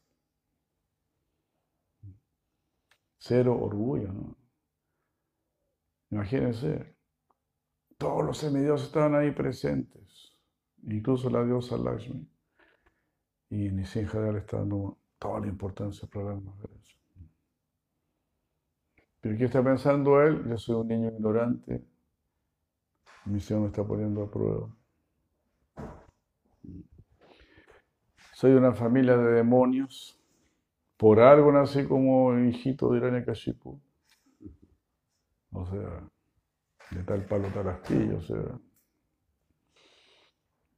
Cero 3.19 3.59
orgullo, 3.61 4.12
¿no? 4.12 4.37
Imagínense, 6.11 6.97
todos 7.97 8.25
los 8.25 8.39
semidioses 8.39 8.89
estaban 8.89 9.15
ahí 9.15 9.31
presentes, 9.33 10.39
incluso 10.83 11.31
la 11.31 11.45
diosa 11.45 11.79
Lakshmi. 11.79 12.29
Y 13.51 13.71
Nisinjadea 13.71 14.33
le 14.33 14.39
está 14.41 14.59
dando 14.59 14.99
toda 15.19 15.41
la 15.41 15.47
importancia 15.49 16.09
el 16.12 16.43
Maharaja. 16.43 16.76
Pero 19.27 19.39
¿qué 19.39 19.45
está 19.47 19.61
pensando 19.61 20.23
él? 20.23 20.49
Yo 20.49 20.57
soy 20.57 20.77
un 20.77 20.87
niño 20.87 21.09
ignorante. 21.09 21.85
Mi 23.25 23.35
misión 23.35 23.62
me 23.62 23.67
está 23.67 23.83
poniendo 23.83 24.23
a 24.23 24.31
prueba. 24.31 24.69
Soy 28.35 28.53
de 28.53 28.59
una 28.59 28.73
familia 28.73 29.17
de 29.17 29.33
demonios. 29.33 30.17
Por 30.97 31.19
algo 31.19 31.51
nací 31.51 31.85
como 31.89 32.39
hijito 32.39 32.93
de 32.93 32.99
Hiranyakashipu. 32.99 33.81
O 35.50 35.67
sea, 35.67 36.09
de 36.92 37.03
tal 37.03 37.25
palo 37.27 37.48
tal 37.48 37.69
astilla, 37.69 38.15
o 38.15 38.23
sea, 38.23 38.61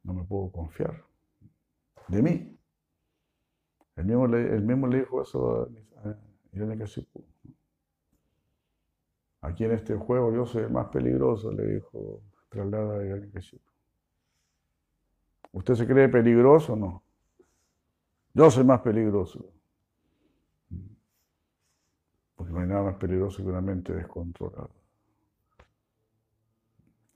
no 0.01 0.13
me 0.15 0.23
puedo 0.23 0.51
confiar 0.51 1.03
de 2.07 2.23
mí. 2.23 2.57
El 3.95 4.05
mismo 4.05 4.25
le, 4.25 4.55
el 4.55 4.63
mismo 4.63 4.87
le 4.87 5.01
dijo 5.01 5.21
eso 5.21 5.69
a, 6.03 6.17
Irene 6.51 6.79
Casipu. 6.79 7.23
Aquí 9.41 9.63
en 9.63 9.71
este 9.71 9.95
juego 9.95 10.33
yo 10.33 10.45
soy 10.45 10.63
el 10.63 10.71
más 10.71 10.87
peligroso, 10.87 11.51
le 11.51 11.75
dijo 11.75 12.21
traslada 12.49 12.99
Casipu. 13.31 13.63
¿Usted 15.51 15.75
se 15.75 15.87
cree 15.87 16.09
peligroso 16.09 16.73
o 16.73 16.75
no? 16.75 17.03
Yo 18.33 18.51
soy 18.51 18.63
más 18.63 18.81
peligroso. 18.81 19.53
Porque 22.35 22.53
no 22.53 22.59
hay 22.59 22.67
nada 22.67 22.83
más 22.83 22.95
peligroso 22.95 23.43
que 23.43 23.49
una 23.49 23.61
mente 23.61 23.93
descontrolada. 23.93 24.69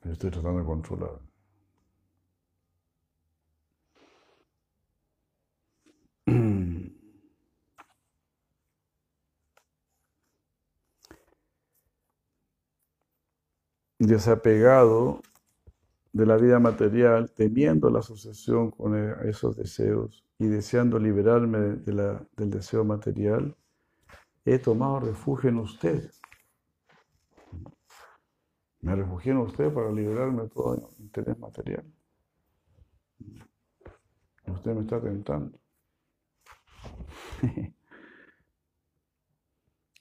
Estoy 0.03 0.32
tratando 0.32 0.59
de 0.59 0.65
controlar. 0.65 1.19
Desapegado 14.06 15.22
de 16.12 16.26
la 16.26 16.36
vida 16.36 16.60
material, 16.60 17.32
temiendo 17.32 17.89
la 17.89 17.99
asociación 17.99 18.70
con 18.70 18.97
e, 18.97 19.30
esos 19.30 19.56
deseos 19.56 20.26
y 20.38 20.47
deseando 20.47 20.99
liberarme 20.99 21.58
del 21.58 22.49
deseo 22.49 22.84
material, 22.84 23.56
he 24.43 24.60
tomado 24.60 24.99
refugio 24.99 25.49
en 25.49 25.60
usted. 25.60 26.12
Me 28.82 28.93
refugié 28.93 29.32
en 29.32 29.38
usted 29.38 29.74
para 29.74 29.89
liberarme 29.89 30.41
de 30.43 30.49
todo 30.49 30.89
interés 30.99 31.39
material. 31.39 31.86
Usted 34.47 34.76
me 34.76 34.82
está 34.82 34.99
tentando. 34.99 35.58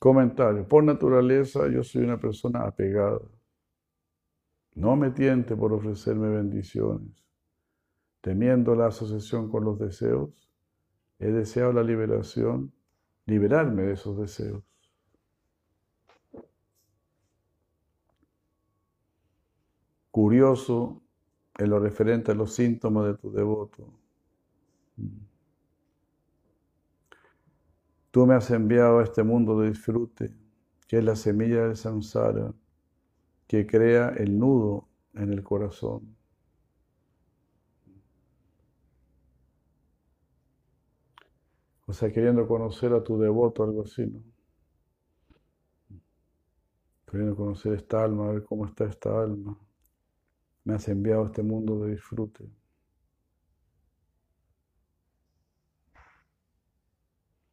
Comentario. 0.01 0.67
Por 0.67 0.83
naturaleza 0.83 1.69
yo 1.69 1.85
soy 1.85 2.03
una 2.03 2.19
persona 2.19 2.65
apegada. 2.67 3.21
No 4.75 4.97
me 4.97 5.11
tiente 5.11 5.55
por 5.57 5.73
ofrecerme 5.73 6.29
bendiciones. 6.29 7.11
Temiendo 8.21 8.75
la 8.75 8.87
asociación 8.87 9.51
con 9.51 9.65
los 9.65 9.79
deseos, 9.79 10.51
he 11.19 11.31
deseado 11.31 11.73
la 11.73 11.83
liberación, 11.83 12.73
liberarme 13.27 13.83
de 13.83 13.93
esos 13.93 14.19
deseos. 14.19 14.63
Curioso 20.11 21.03
en 21.59 21.71
lo 21.71 21.79
referente 21.79 22.33
a 22.33 22.35
los 22.35 22.55
síntomas 22.55 23.07
de 23.07 23.15
tu 23.15 23.33
devoto. 23.33 23.89
Tú 28.11 28.27
me 28.27 28.35
has 28.35 28.51
enviado 28.51 28.99
a 28.99 29.05
este 29.05 29.23
mundo 29.23 29.59
de 29.61 29.69
disfrute, 29.69 30.35
que 30.87 30.99
es 30.99 31.05
la 31.05 31.17
semilla 31.17 31.63
del 31.67 31.77
samsara, 31.77 32.53
que 33.53 33.67
crea 33.67 34.09
el 34.17 34.39
nudo 34.39 34.89
en 35.13 35.31
el 35.31 35.43
corazón. 35.43 36.17
O 41.87 41.93
sea, 41.93 42.11
queriendo 42.11 42.49
conocer 42.49 42.95
a 42.95 43.05
tu 43.05 43.19
devoto, 43.19 43.63
algo 43.63 43.83
así, 43.83 44.07
¿no? 44.07 44.23
Queriendo 47.07 47.37
conocer 47.37 47.75
esta 47.75 48.03
alma, 48.03 48.29
a 48.29 48.33
ver 48.33 48.43
cómo 48.43 48.65
está 48.65 48.87
esta 48.87 49.21
alma. 49.21 49.59
Me 50.65 50.73
has 50.75 50.89
enviado 50.89 51.25
a 51.25 51.27
este 51.27 51.43
mundo 51.43 51.85
de 51.85 51.91
disfrute. 51.91 52.49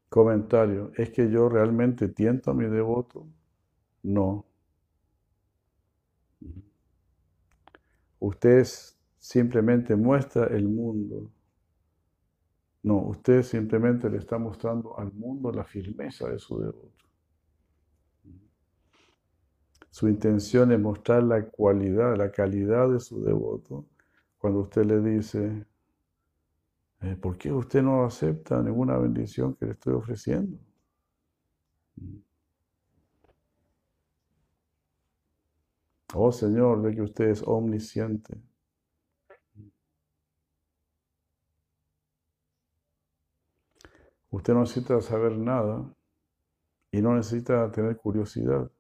Comentario, 0.09 0.91
¿es 0.97 1.09
que 1.09 1.29
yo 1.31 1.49
realmente 1.49 2.07
tiento 2.09 2.51
a 2.51 2.53
mi 2.53 2.65
devoto? 2.65 3.27
No. 4.03 4.48
Usted 8.19 8.65
simplemente 9.17 9.95
muestra 9.95 10.47
el 10.47 10.67
mundo. 10.67 11.31
No, 12.83 12.97
usted 13.07 13.43
simplemente 13.43 14.09
le 14.09 14.17
está 14.17 14.37
mostrando 14.37 14.97
al 14.97 15.11
mundo 15.11 15.51
la 15.51 15.63
firmeza 15.63 16.29
de 16.29 16.39
su 16.39 16.59
devoto. 16.59 17.05
Su 19.91 20.07
intención 20.07 20.71
es 20.71 20.79
mostrar 20.79 21.23
la 21.23 21.45
cualidad, 21.47 22.15
la 22.15 22.31
calidad 22.31 22.89
de 22.89 22.99
su 22.99 23.23
devoto. 23.23 23.85
Cuando 24.37 24.61
usted 24.61 24.85
le 24.85 25.01
dice, 25.01 25.65
eh, 27.01 27.15
¿por 27.15 27.37
qué 27.37 27.51
usted 27.51 27.81
no 27.81 28.05
acepta 28.05 28.61
ninguna 28.61 28.97
bendición 28.97 29.55
que 29.55 29.65
le 29.65 29.71
estoy 29.73 29.93
ofreciendo? 29.93 30.57
Oh 36.13 36.31
Señor, 36.31 36.81
de 36.81 36.95
que 36.95 37.01
usted 37.01 37.29
es 37.29 37.43
omnisciente. 37.45 38.35
Usted 44.31 44.53
no 44.53 44.61
necesita 44.61 45.01
saber 45.01 45.37
nada 45.37 45.91
y 46.91 47.01
no 47.01 47.15
necesita 47.15 47.71
tener 47.71 47.97
curiosidad. 47.97 48.71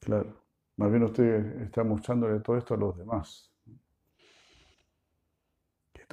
Claro, 0.00 0.36
más 0.76 0.90
bien 0.90 1.02
usted 1.02 1.62
está 1.62 1.82
mostrándole 1.82 2.40
todo 2.40 2.56
esto 2.56 2.74
a 2.74 2.76
los 2.76 2.96
demás 2.96 3.54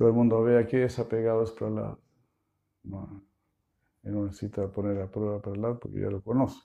todo 0.02 0.10
el 0.10 0.16
mundo 0.16 0.42
vea 0.42 0.66
que 0.66 0.84
es 0.84 0.98
apegado 1.00 1.44
es 1.44 1.52
Prahlad. 1.52 1.98
No, 2.84 3.22
no 4.04 4.26
necesita 4.26 4.68
poner 4.72 5.00
a 5.00 5.12
prueba 5.12 5.38
a 5.38 5.42
Prahlad 5.42 5.78
porque 5.78 6.02
ya 6.02 6.10
lo 6.10 6.24
conoce. 6.24 6.60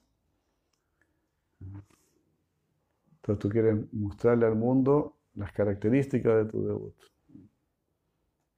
Entonces 1.61 3.39
tú 3.39 3.49
quieres 3.49 3.93
mostrarle 3.93 4.47
al 4.47 4.55
mundo 4.55 5.17
las 5.35 5.53
características 5.53 6.45
de 6.45 6.51
tu 6.51 6.67
devoto. 6.67 7.07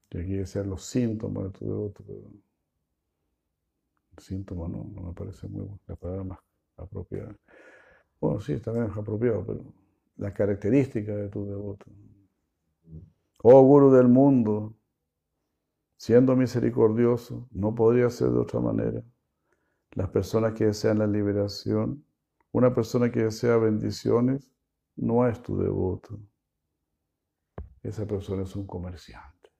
Que 0.08 0.20
aquí 0.20 0.32
decían 0.34 0.68
los 0.70 0.84
síntomas 0.84 1.44
de 1.44 1.58
tu 1.58 1.64
devoto, 1.66 2.04
pero 2.06 2.30
síntomas 4.18 4.70
no, 4.70 4.90
no 4.94 5.02
me 5.08 5.12
parece 5.12 5.48
muy 5.48 5.68
la 5.86 5.96
palabra 5.96 6.24
más 6.24 6.38
apropiada. 6.76 7.34
Bueno, 8.20 8.40
sí, 8.40 8.58
también 8.60 8.86
es 8.86 8.96
apropiado, 8.96 9.44
pero 9.46 9.64
las 10.16 10.32
características 10.32 11.16
de 11.16 11.28
tu 11.28 11.46
devoto. 11.46 11.86
Oh 13.42 13.62
Guru 13.62 13.92
del 13.92 14.08
mundo, 14.08 14.74
siendo 15.96 16.34
misericordioso, 16.34 17.48
no 17.52 17.74
podría 17.74 18.10
ser 18.10 18.30
de 18.30 18.38
otra 18.38 18.60
manera. 18.60 19.02
Las 19.92 20.10
personas 20.10 20.54
que 20.54 20.66
desean 20.66 20.98
la 20.98 21.06
liberación, 21.06 22.04
una 22.52 22.74
persona 22.74 23.10
que 23.10 23.24
desea 23.24 23.56
bendiciones, 23.56 24.50
no 24.96 25.26
es 25.26 25.42
tu 25.42 25.58
devoto. 25.58 26.18
Esa 27.82 28.06
persona 28.06 28.42
es 28.42 28.54
un 28.56 28.66
comerciante. 28.66 29.50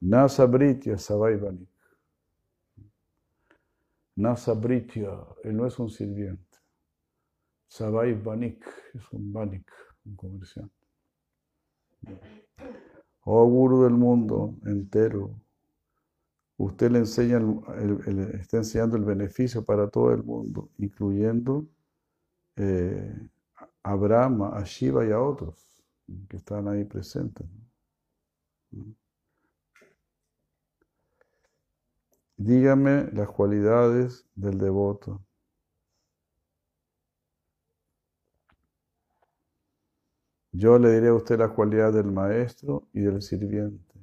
Nasa 0.00 0.46
Britya 0.46 0.96
Savaivani. 0.96 1.68
Nasa 4.16 4.54
Britya, 4.54 5.10
él 5.44 5.56
no 5.56 5.66
es 5.66 5.78
un 5.78 5.90
sirviente. 5.90 6.50
Savai 7.70 8.14
Banik 8.14 8.66
es 8.94 9.12
un 9.12 9.32
Banik, 9.32 9.70
un 10.04 10.16
comerciante. 10.16 10.74
Oh 13.24 13.46
Guru 13.46 13.84
del 13.84 13.92
mundo 13.92 14.54
entero, 14.64 15.30
usted 16.56 16.90
le 16.90 17.00
enseña, 17.00 17.40
está 18.40 18.58
enseñando 18.58 18.96
el 18.96 19.04
beneficio 19.04 19.64
para 19.64 19.88
todo 19.88 20.12
el 20.12 20.22
mundo, 20.22 20.70
incluyendo 20.78 21.66
eh, 22.56 23.14
a 23.82 23.94
Brahma, 23.94 24.56
a 24.56 24.64
Shiva 24.64 25.06
y 25.06 25.10
a 25.10 25.20
otros 25.20 25.82
que 26.28 26.36
están 26.36 26.68
ahí 26.68 26.84
presentes. 26.84 27.46
Dígame 32.36 33.10
las 33.12 33.30
cualidades 33.30 34.26
del 34.34 34.58
devoto. 34.58 35.22
Yo 40.52 40.78
le 40.78 40.92
diré 40.92 41.08
a 41.08 41.14
usted 41.14 41.38
las 41.38 41.52
cualidades 41.52 41.94
del 41.94 42.10
maestro 42.12 42.88
y 42.92 43.00
del 43.00 43.22
sirviente. 43.22 43.94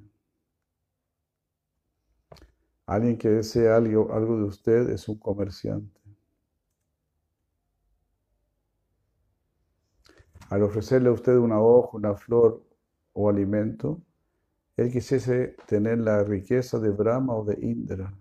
Alguien 2.86 3.18
que 3.18 3.30
desea 3.30 3.76
algo, 3.76 4.14
algo 4.14 4.38
de 4.38 4.44
usted 4.46 4.90
es 4.90 5.10
un 5.10 5.18
comerciante. 5.18 6.00
Al 10.50 10.64
ofrecerle 10.64 11.10
a 11.10 11.12
usted 11.12 11.36
una 11.36 11.60
hoja, 11.60 11.98
una 11.98 12.16
flor 12.16 12.64
o 13.12 13.30
alimento, 13.30 14.02
él 14.78 14.90
quisiese 14.92 15.58
tener 15.68 15.98
la 16.00 16.24
riqueza 16.24 16.80
de 16.80 16.92
Brahma 16.92 17.36
o 17.36 17.44
de 17.44 17.58
Indra 17.62 18.14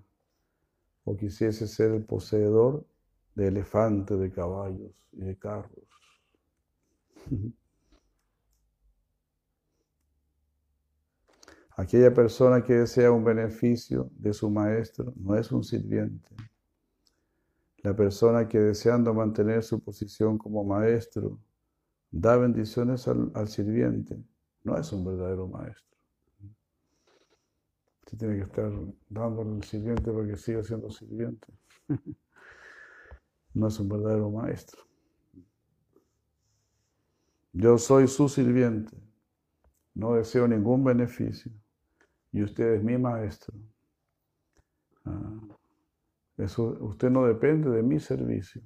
o 1.05 1.17
quisiese 1.17 1.69
ser 1.69 1.93
el 1.93 2.05
poseedor 2.05 2.85
de 3.37 3.47
elefantes, 3.47 4.19
de 4.19 4.33
caballos 4.33 4.91
y 5.13 5.21
de 5.21 5.39
carros. 5.39 5.87
Aquella 11.79 12.13
persona 12.13 12.65
que 12.65 12.73
desea 12.73 13.13
un 13.13 13.23
beneficio 13.23 14.09
de 14.17 14.33
su 14.33 14.51
maestro 14.51 15.13
no 15.15 15.37
es 15.37 15.53
un 15.53 15.63
sirviente. 15.63 16.31
La 17.83 17.95
persona 17.95 18.49
que 18.49 18.59
deseando 18.59 19.13
mantener 19.13 19.63
su 19.63 19.79
posición 19.81 20.39
como 20.39 20.65
maestro 20.65 21.39
da 22.11 22.39
bendiciones 22.39 23.07
al, 23.07 23.49
sirviente 23.49 24.19
no 24.65 24.79
es 24.79 24.91
un 24.91 25.05
verdadero 25.05 25.49
maestro. 25.49 25.99
Usted 28.01 28.19
tiene 28.19 28.37
que 28.37 28.45
estar 28.45 28.73
dándole 29.11 29.57
al 29.57 29.65
sirviente 29.65 30.11
para 30.11 30.27
que 30.27 30.37
siga 30.37 30.65
siendo 30.65 30.91
sirviente. 30.91 31.47
No 33.53 33.69
es 33.69 33.81
un 33.81 33.89
verdadero 33.89 34.31
maestro. 34.31 34.83
Yo 37.53 37.79
soy 37.79 38.07
su 38.07 38.29
sirviente. 38.29 38.95
No 39.95 40.15
deseo 40.15 40.47
ningún 40.47 40.85
beneficio. 40.85 41.53
Y 42.37 42.43
usted 42.43 42.75
es 42.75 42.85
mi 42.85 42.99
maestro. 42.99 43.55
Ah, 45.07 45.41
eso, 46.37 46.77
usted 46.83 47.09
no 47.09 47.25
depende 47.25 47.71
de 47.71 47.83
mi 47.83 47.99
servicio. 47.99 48.61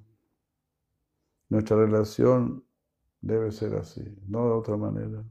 Nuestra 1.47 1.77
relación 1.77 2.65
debe 3.21 3.49
ser 3.53 3.75
así, 3.75 4.03
no 4.27 4.45
de 4.45 4.51
otra 4.51 4.75
manera. 4.75 5.23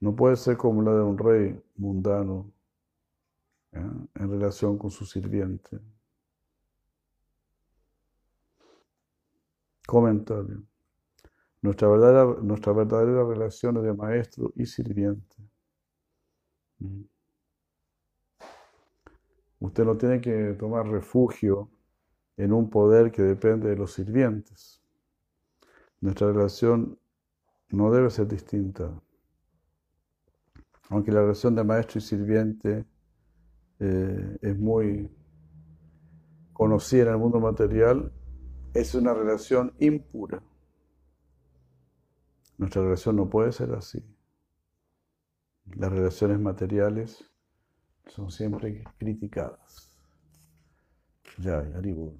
No 0.00 0.16
puede 0.16 0.34
ser 0.34 0.56
como 0.56 0.82
la 0.82 0.96
de 0.96 1.02
un 1.02 1.16
rey 1.16 1.62
mundano 1.76 2.52
en 3.70 4.28
relación 4.28 4.78
con 4.78 4.90
su 4.90 5.06
sirviente. 5.06 5.78
Comentario. 9.86 10.64
Nuestra 11.62 11.86
verdadera, 11.86 12.42
nuestra 12.42 12.72
verdadera 12.72 13.24
relación 13.24 13.76
es 13.76 13.84
de 13.84 13.94
maestro 13.94 14.52
y 14.56 14.66
sirviente. 14.66 15.36
Usted 19.60 19.84
no 19.84 19.96
tiene 19.96 20.20
que 20.20 20.54
tomar 20.58 20.86
refugio 20.86 21.70
en 22.36 22.52
un 22.52 22.68
poder 22.68 23.10
que 23.10 23.22
depende 23.22 23.70
de 23.70 23.76
los 23.76 23.92
sirvientes. 23.94 24.82
Nuestra 26.00 26.32
relación 26.32 26.98
no 27.70 27.90
debe 27.90 28.10
ser 28.10 28.28
distinta. 28.28 28.90
Aunque 30.90 31.10
la 31.10 31.22
relación 31.22 31.54
de 31.54 31.64
maestro 31.64 31.98
y 31.98 32.02
sirviente 32.02 32.84
eh, 33.80 34.38
es 34.40 34.58
muy 34.58 35.10
conocida 36.52 37.02
en 37.04 37.08
el 37.08 37.18
mundo 37.18 37.40
material, 37.40 38.12
es 38.72 38.94
una 38.94 39.14
relación 39.14 39.74
impura. 39.78 40.42
Nuestra 42.58 42.82
relación 42.82 43.16
no 43.16 43.28
puede 43.28 43.52
ser 43.52 43.72
así. 43.72 44.02
Las 45.74 45.90
relaciones 45.92 46.38
materiales 46.38 47.24
son 48.06 48.30
siempre 48.30 48.84
criticadas. 48.98 49.96
Ya, 51.38 51.58
Haribu. 51.58 52.18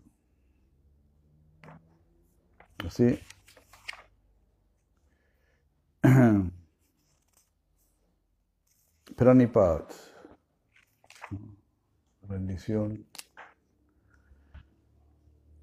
Así. 2.85 3.19
Pranipat. 9.17 9.93
Rendición. 12.29 13.07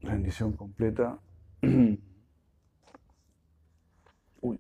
Rendición 0.02 0.54
completa. 0.54 1.20
Uy. 4.42 4.60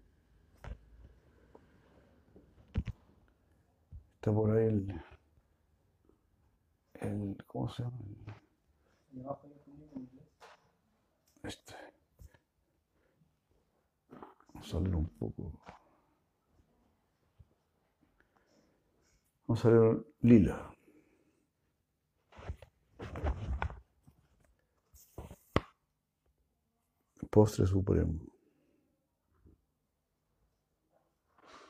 Está 4.23 4.31
por 4.31 4.51
ahí 4.51 4.67
el, 4.67 5.03
el 6.93 7.37
¿cómo 7.45 7.67
se 7.67 7.83
llama? 7.83 7.97
Este. 11.43 11.75
Vamos 14.53 14.73
a 14.73 14.79
leer 14.79 14.95
un 14.95 15.09
poco. 15.09 15.51
Vamos 19.45 19.65
a 19.65 19.69
leer 19.69 20.05
lila. 20.21 20.73
Postre 27.29 27.67
supremo. 27.67 28.21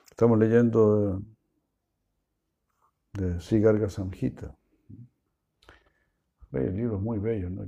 Estamos 0.06 0.38
leyendo 0.38 1.20
de, 3.14 3.39
Sigarga 3.39 3.89
Samhita. 3.89 4.55
El 6.51 6.76
libro 6.76 6.97
es 6.97 7.01
muy 7.01 7.20
bello, 7.20 7.49
¿no? 7.49 7.66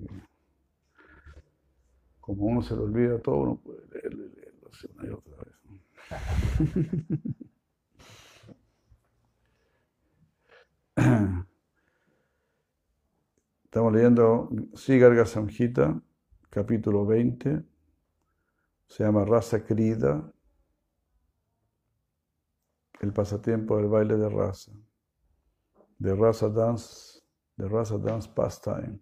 Como 2.19 2.45
uno 2.45 2.61
se 2.61 2.75
lo 2.75 2.83
olvida 2.83 3.19
todo, 3.19 3.37
uno 3.37 3.55
puede 3.57 3.87
leerlo 3.87 4.25
leerlo 4.27 4.69
una 4.95 5.07
y 5.07 5.11
otra 5.11 5.37
vez. 5.43 5.55
Estamos 13.65 13.93
leyendo 13.93 14.49
Sigarga 14.73 15.25
Samhita, 15.25 16.01
capítulo 16.49 17.05
20. 17.05 17.63
Se 18.87 19.03
llama 19.03 19.25
Rasa 19.25 19.63
Krida, 19.63 20.31
el 23.01 23.13
pasatiempo 23.13 23.77
del 23.77 23.87
baile 23.87 24.15
de 24.17 24.29
raza, 24.29 24.71
de 26.05 26.13
Rasa 26.13 26.49
Dance, 26.49 27.19
de 27.57 27.67
Rasa 27.67 27.97
Dance 27.97 28.29
Pastime. 28.29 28.99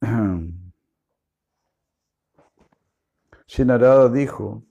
Shinarada 3.46 4.08
dijo, 4.08 4.62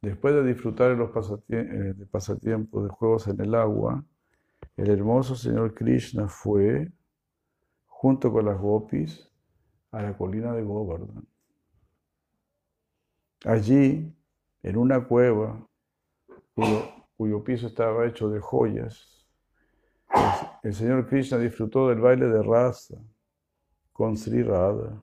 después 0.00 0.32
de 0.34 0.44
disfrutar 0.44 0.90
de 0.90 0.96
los 0.96 1.10
eh, 1.48 1.94
pasatiempos 2.08 2.84
de 2.84 2.88
juegos 2.90 3.26
en 3.26 3.40
el 3.40 3.52
agua, 3.56 4.04
el 4.76 4.88
hermoso 4.88 5.34
Señor 5.34 5.74
Krishna 5.74 6.28
fue, 6.28 6.92
junto 7.86 8.32
con 8.32 8.44
las 8.44 8.60
gopis, 8.60 9.28
a 9.90 10.02
la 10.02 10.16
colina 10.16 10.52
de 10.52 10.62
Govardhan. 10.62 11.26
Allí, 13.44 14.14
en 14.62 14.76
una 14.76 15.04
cueva, 15.04 15.66
cuyo, 17.16 17.42
piso 17.42 17.66
estaba 17.66 18.06
hecho 18.06 18.28
de 18.28 18.40
joyas, 18.40 19.16
el, 20.62 20.74
Señor 20.74 21.06
Krishna 21.06 21.38
disfrutó 21.38 21.88
del 21.88 22.00
baile 22.00 22.26
de 22.26 22.42
raza 22.42 22.96
con 23.92 24.16
Sri 24.16 24.42
Radha, 24.42 25.02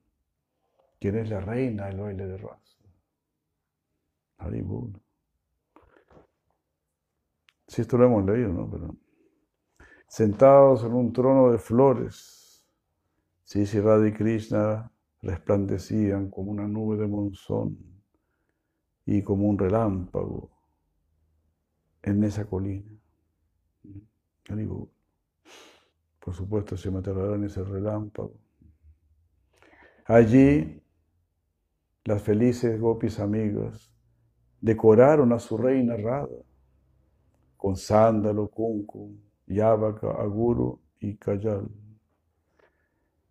quien 1.00 1.18
es 1.18 1.28
la 1.28 1.40
reina 1.40 1.86
del 1.86 2.00
baile 2.00 2.26
de 2.26 2.38
raza. 2.38 2.78
Haribur. 4.38 4.90
Si 7.66 7.82
esto 7.82 7.96
lo 7.98 8.06
hemos 8.06 8.24
leído, 8.24 8.52
¿no? 8.52 8.70
Pero 8.70 8.94
sentados 10.06 10.84
en 10.84 10.92
un 10.92 11.12
trono 11.12 11.50
de 11.50 11.58
flores. 11.58 12.64
Sí, 13.42 13.66
sí, 13.66 13.80
Radha 13.80 14.08
y 14.08 14.12
Krishna 14.12 14.90
resplandecían 15.22 16.30
como 16.30 16.50
una 16.50 16.68
nube 16.68 16.96
de 16.96 17.06
monzón 17.06 17.78
y 19.06 19.22
como 19.22 19.48
un 19.48 19.58
relámpago 19.58 20.53
en 22.04 22.22
esa 22.24 22.44
colina. 22.44 22.90
Por 26.20 26.34
supuesto, 26.34 26.76
se 26.76 26.90
matará 26.90 27.34
en 27.34 27.44
ese 27.44 27.64
relámpago. 27.64 28.34
Allí, 30.06 30.82
las 32.04 32.22
felices 32.22 32.78
gopis 32.78 33.18
amigas 33.18 33.90
decoraron 34.60 35.32
a 35.32 35.38
su 35.38 35.56
reina 35.56 35.96
Radha 35.96 36.44
con 37.56 37.76
sándalo, 37.76 38.48
kunkum, 38.48 39.18
Yavaka, 39.46 40.10
Aguru 40.10 40.80
y 41.00 41.16
Kayal. 41.16 41.70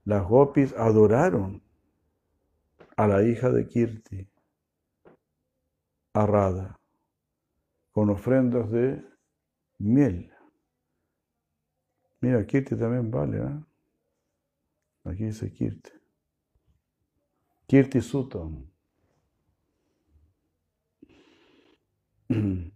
Las 0.06 0.28
gopis 0.28 0.74
adoraron 0.74 1.62
a 2.98 3.08
la 3.08 3.24
hija 3.24 3.50
de 3.50 3.68
Kirti, 3.68 4.28
a 6.14 6.26
Radha, 6.26 6.80
con 7.94 8.10
ofrendas 8.10 8.70
de 8.72 9.02
miel. 9.78 10.30
Mira, 12.20 12.46
Kirti 12.46 12.76
también 12.76 13.10
vale, 13.12 13.38
¿eh? 13.38 13.64
Aquí 15.06 15.26
dice 15.26 15.52
Kirti. 15.52 15.92
Kirti 17.68 18.02
Sutton. 18.02 18.70
le 22.30 22.72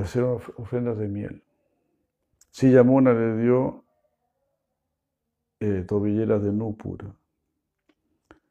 hicieron 0.00 0.40
ofrendas 0.56 0.98
de 0.98 1.08
miel. 1.08 1.42
Si 2.50 2.70
Yamuna 2.70 3.12
le 3.12 3.36
dio 3.42 3.84
eh, 5.60 5.84
tobilleras 5.88 6.42
de 6.42 6.52
núpura. 6.52 7.16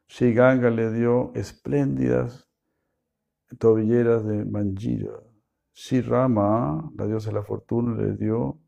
Si 0.07 0.33
Ganga 0.33 0.69
le 0.69 0.91
dio 0.91 1.31
espléndidas 1.35 2.49
tobilleras 3.57 4.25
de 4.25 4.45
manjira. 4.45 5.19
Si 5.71 6.01
Rama, 6.01 6.91
la 6.95 7.07
diosa 7.07 7.29
de 7.29 7.35
la 7.35 7.43
fortuna, 7.43 7.95
le 8.01 8.15
dio 8.15 8.59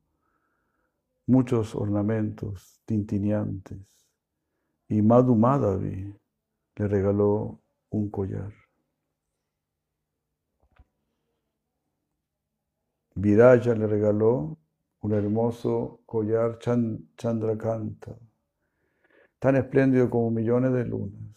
muchos 1.28 1.76
ornamentos 1.76 2.82
tintineantes. 2.86 3.80
Y 4.88 5.02
Madhu 5.02 5.36
Madhavi 5.36 6.16
le 6.76 6.88
regaló 6.88 7.62
un 7.90 8.10
collar. 8.10 8.54
Viraya 13.16 13.74
le 13.76 13.88
regaló 13.88 14.58
un 15.02 15.14
hermoso 15.14 16.02
collar 16.06 16.60
Chandrakanta, 16.60 18.18
tan 19.40 19.56
espléndido 19.56 20.10
como 20.10 20.32
millones 20.32 20.74
de 20.74 20.86
lunas. 20.86 21.35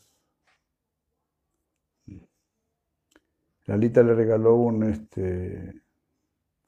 Lalita 3.69 4.03
le 4.03 4.15
regaló 4.15 4.55
un, 4.55 4.83
este, 4.85 5.83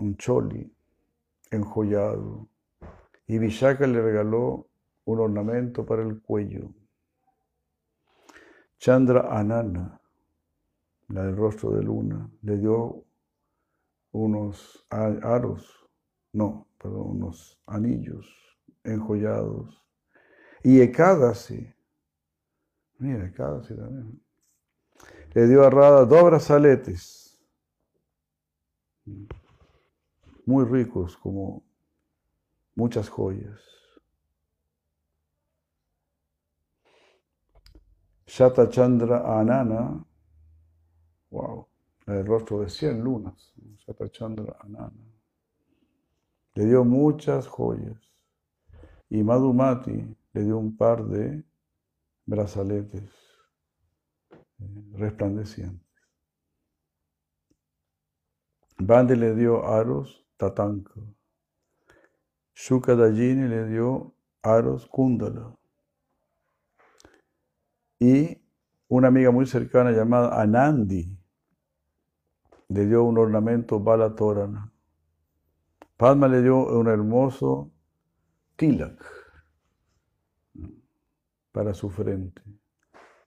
un 0.00 0.16
choli 0.18 0.70
enjollado 1.50 2.46
y 3.26 3.38
Vishaka 3.38 3.86
le 3.86 4.02
regaló 4.02 4.68
un 5.06 5.18
ornamento 5.18 5.86
para 5.86 6.02
el 6.02 6.20
cuello. 6.20 6.70
Chandra 8.76 9.30
Anana, 9.30 9.98
la 11.08 11.24
del 11.24 11.36
rostro 11.36 11.70
de 11.70 11.82
luna, 11.82 12.30
le 12.42 12.58
dio 12.58 13.02
unos 14.12 14.86
aros, 14.90 15.88
no, 16.34 16.68
perdón, 16.76 17.12
unos 17.12 17.58
anillos 17.64 18.26
enjollados. 18.84 19.82
Y 20.62 20.82
Ekadasi, 20.82 21.66
mira, 22.98 23.24
Ekadasi 23.24 23.74
también, 23.74 24.20
le 25.34 25.46
dio 25.46 25.64
a 25.64 25.70
Radha 25.70 26.04
dos 26.04 26.24
brazaletes, 26.24 27.38
muy 30.46 30.64
ricos, 30.64 31.16
como 31.16 31.62
muchas 32.74 33.08
joyas. 33.08 33.60
Shata 38.26 38.68
Chandra 38.68 39.40
Anana, 39.40 40.04
wow, 41.30 41.66
el 42.06 42.26
rostro 42.26 42.60
de 42.60 42.68
cien 42.68 43.00
lunas, 43.02 43.52
Shata 43.78 44.08
Chandra 44.10 44.56
Anana, 44.60 44.92
le 46.54 46.64
dio 46.64 46.84
muchas 46.84 47.46
joyas. 47.46 47.98
Y 49.08 49.24
Madhumati 49.24 50.16
le 50.32 50.44
dio 50.44 50.58
un 50.58 50.76
par 50.76 51.04
de 51.04 51.44
brazaletes 52.26 53.19
resplandecientes. 54.94 55.86
Bande 58.78 59.16
le 59.16 59.34
dio 59.34 59.66
aros 59.66 60.26
tatanka. 60.36 61.00
Shukadajini 62.54 63.48
le 63.48 63.66
dio 63.66 64.14
aros 64.42 64.86
kundala. 64.86 65.56
Y 67.98 68.40
una 68.88 69.08
amiga 69.08 69.30
muy 69.30 69.46
cercana 69.46 69.92
llamada 69.92 70.40
Anandi 70.40 71.16
le 72.68 72.86
dio 72.86 73.04
un 73.04 73.18
ornamento 73.18 73.80
Balatorana. 73.80 74.72
Padma 75.96 76.28
le 76.28 76.40
dio 76.40 76.78
un 76.78 76.88
hermoso 76.88 77.70
tilak 78.56 79.04
para 81.52 81.74
su 81.74 81.90
frente. 81.90 82.42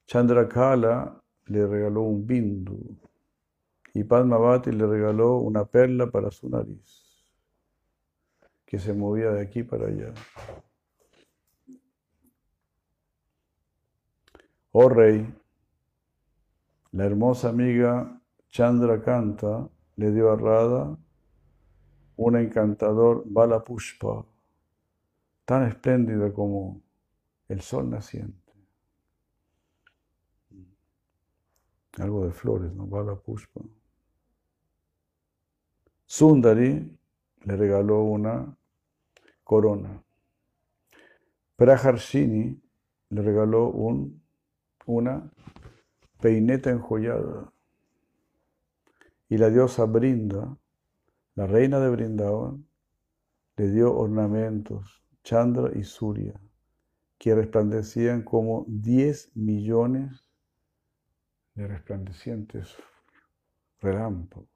Chandrakala 0.08 1.23
le 1.48 1.68
regaló 1.68 2.02
un 2.02 2.26
bindu 2.26 2.98
y 3.94 4.04
Padmavati 4.04 4.72
le 4.72 4.88
regaló 4.88 5.38
una 5.38 5.66
perla 5.66 6.10
para 6.10 6.32
su 6.32 6.50
nariz, 6.50 7.34
que 8.66 8.80
se 8.80 8.94
movía 8.94 9.30
de 9.32 9.42
aquí 9.42 9.64
para 9.64 9.88
allá. 9.88 10.14
Oh 14.72 14.90
rey, 14.90 15.32
la 16.92 17.06
hermosa 17.06 17.50
amiga 17.50 18.20
Chandrakanta 18.50 19.70
le 19.96 20.12
dio 20.12 20.32
a 20.32 20.36
Radha 20.36 20.98
un 22.16 22.38
encantador 22.38 23.24
Balapushpa, 23.26 24.26
tan 25.46 25.68
espléndida 25.68 26.32
como 26.34 26.82
el 27.48 27.62
sol 27.62 27.90
naciente. 27.90 28.43
Algo 32.00 32.26
de 32.26 32.32
flores, 32.32 32.74
¿no? 32.74 32.88
Balapushpa. 32.88 33.62
Sundari 36.06 36.98
le 37.44 37.58
regaló 37.58 38.04
una 38.04 38.56
corona. 39.44 40.04
Praharshini 41.56 42.60
le 43.10 43.22
regaló 43.22 43.70
un, 43.70 44.22
una 44.86 45.32
peineta 46.22 46.72
enjollada. 46.72 47.52
Y 49.30 49.38
la 49.38 49.50
diosa 49.50 49.86
Brinda, 49.86 50.58
la 51.36 51.48
reina 51.48 51.80
de 51.80 51.90
Brindavan, 51.90 52.66
le 53.58 53.70
dio 53.70 53.96
ornamentos, 53.96 55.04
Chandra 55.24 55.72
y 55.76 55.84
Surya, 55.84 56.34
que 57.18 57.36
resplandecían 57.36 58.24
como 58.24 58.66
10 58.68 59.32
millones 59.36 60.23
de 61.56 61.68
resplandecientes 61.68 62.76
relámpagos 63.80 64.54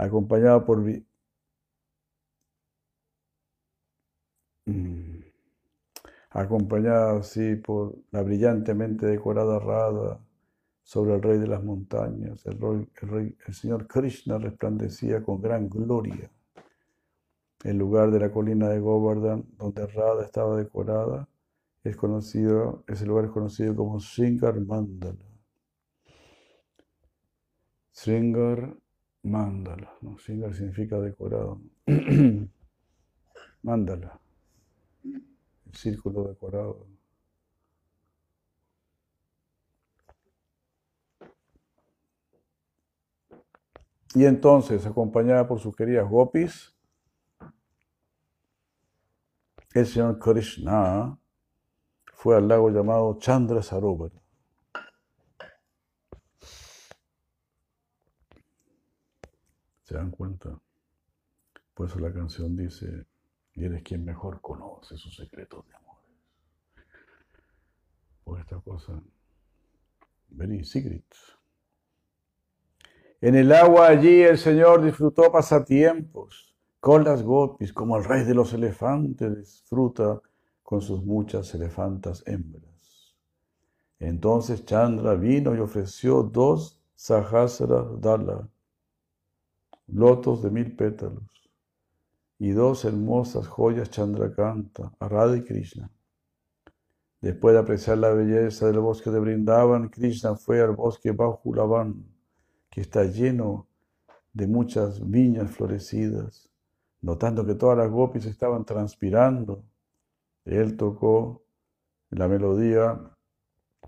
acompañada 0.00 0.64
por 0.64 0.78
mm, 4.66 5.20
acompañada 6.30 7.18
así 7.18 7.56
por 7.56 7.96
la 8.10 8.22
brillantemente 8.22 9.06
decorada 9.06 9.58
Radha 9.58 10.20
sobre 10.82 11.14
el 11.14 11.22
rey 11.22 11.38
de 11.38 11.46
las 11.46 11.62
montañas. 11.62 12.44
El, 12.46 12.88
el, 13.46 13.54
señor 13.54 13.86
Krishna 13.86 14.38
resplandecía 14.38 15.22
con 15.22 15.40
gran 15.40 15.68
gloria. 15.68 16.30
El 17.62 17.76
lugar 17.76 18.10
de 18.10 18.20
la 18.20 18.32
colina 18.32 18.68
de 18.70 18.80
Govardhan, 18.80 19.44
donde 19.58 19.86
Radha 19.86 20.24
estaba 20.24 20.56
decorada, 20.56 21.28
es 21.82 21.96
conocido, 21.96 22.84
ese 22.86 23.06
lugar 23.06 23.26
es 23.26 23.30
conocido 23.30 23.74
como 23.74 24.00
Sringar 24.00 24.60
Mandala. 24.60 25.24
Sringar 27.92 28.76
Mándala, 29.22 29.92
¿no? 30.00 30.18
Significa 30.18 30.98
decorado. 30.98 31.60
Mándala, 33.62 34.18
el 35.04 35.74
círculo 35.74 36.24
decorado. 36.24 36.86
Y 44.14 44.24
entonces, 44.24 44.86
acompañada 44.86 45.46
por 45.46 45.60
sus 45.60 45.76
queridas 45.76 46.08
gopis, 46.08 46.74
el 49.74 49.86
señor 49.86 50.18
Krishna 50.18 51.16
fue 52.20 52.36
al 52.36 52.48
lago 52.48 52.68
llamado 52.68 53.16
Chandra 53.18 53.62
Sarovar. 53.62 54.10
¿Se 59.84 59.94
dan 59.94 60.10
cuenta? 60.10 60.60
Por 61.72 61.88
eso 61.88 61.98
la 61.98 62.12
canción 62.12 62.54
dice, 62.54 63.06
y 63.54 63.64
eres 63.64 63.82
quien 63.82 64.04
mejor 64.04 64.42
conoce 64.42 64.98
sus 64.98 65.16
secretos 65.16 65.66
de 65.66 65.74
amor. 65.74 65.96
Por 68.22 68.38
esta 68.38 68.60
cosa, 68.60 69.02
very 70.28 70.62
secret. 70.62 71.06
En 73.22 73.34
el 73.34 73.50
agua 73.50 73.86
allí 73.86 74.20
el 74.20 74.36
Señor 74.36 74.84
disfrutó 74.84 75.32
pasatiempos 75.32 76.54
con 76.80 77.02
las 77.02 77.22
gopis, 77.22 77.72
como 77.72 77.96
el 77.96 78.04
rey 78.04 78.24
de 78.24 78.34
los 78.34 78.52
elefantes 78.52 79.38
disfruta 79.38 80.20
con 80.70 80.80
sus 80.80 81.04
muchas 81.04 81.52
elefantas 81.52 82.22
hembras. 82.28 83.16
Entonces 83.98 84.64
Chandra 84.64 85.16
vino 85.16 85.52
y 85.52 85.58
ofreció 85.58 86.22
dos 86.22 86.80
sahasra 86.94 87.88
dala 87.98 88.48
lotos 89.88 90.44
de 90.44 90.50
mil 90.52 90.76
pétalos 90.76 91.50
y 92.38 92.50
dos 92.50 92.84
hermosas 92.84 93.48
joyas 93.48 93.90
Chandrakanta, 93.90 94.92
Radha 95.00 95.38
y 95.38 95.42
Krishna. 95.42 95.90
Después 97.20 97.52
de 97.54 97.58
apreciar 97.58 97.98
la 97.98 98.10
belleza 98.10 98.68
del 98.68 98.78
bosque 98.78 99.10
de 99.10 99.18
Brindavan, 99.18 99.88
Krishna 99.88 100.36
fue 100.36 100.60
al 100.60 100.76
bosque 100.76 101.10
Bahulavan, 101.10 102.04
que 102.70 102.82
está 102.82 103.02
lleno 103.02 103.66
de 104.32 104.46
muchas 104.46 105.04
viñas 105.10 105.50
florecidas. 105.50 106.48
Notando 107.00 107.44
que 107.44 107.56
todas 107.56 107.76
las 107.76 107.90
gopis 107.90 108.24
estaban 108.26 108.64
transpirando, 108.64 109.64
él 110.44 110.76
tocó 110.76 111.44
la 112.10 112.28
melodía 112.28 113.00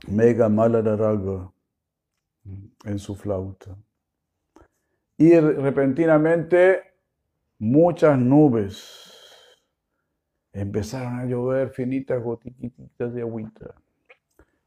Mega 0.08 0.48
Malararaga 0.48 1.52
en 2.84 2.98
su 2.98 3.14
flauta 3.14 3.76
y 5.22 5.38
repentinamente 5.38 6.82
muchas 7.58 8.18
nubes 8.18 9.12
empezaron 10.52 11.20
a 11.20 11.26
llover 11.26 11.70
finitas 11.70 12.20
gotiquitas 12.20 13.14
de 13.14 13.20
agüita. 13.20 13.72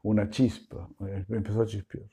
Una 0.02 0.30
chispa, 0.30 0.88
empezó 1.28 1.60
a 1.60 1.66
chispear. 1.66 2.06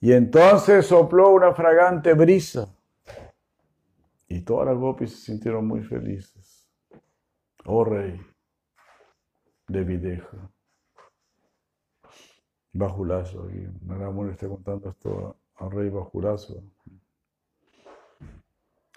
Y 0.00 0.12
entonces 0.12 0.86
sopló 0.86 1.34
una 1.34 1.52
fragante 1.52 2.14
brisa. 2.14 2.74
Y 4.26 4.40
todas 4.40 4.68
las 4.68 4.78
gopis 4.78 5.10
se 5.10 5.32
sintieron 5.32 5.66
muy 5.66 5.82
felices. 5.82 6.47
Oh 7.70 7.84
rey 7.84 8.18
de 9.68 9.84
Videja. 9.84 10.50
Bajo 12.72 13.04
lazo, 13.04 13.50
y 13.50 13.68
Naramuni 13.84 14.30
está 14.30 14.48
contando 14.48 14.88
esto 14.88 15.36
al 15.56 15.70
rey 15.70 15.90
Bajurasva. 15.90 16.62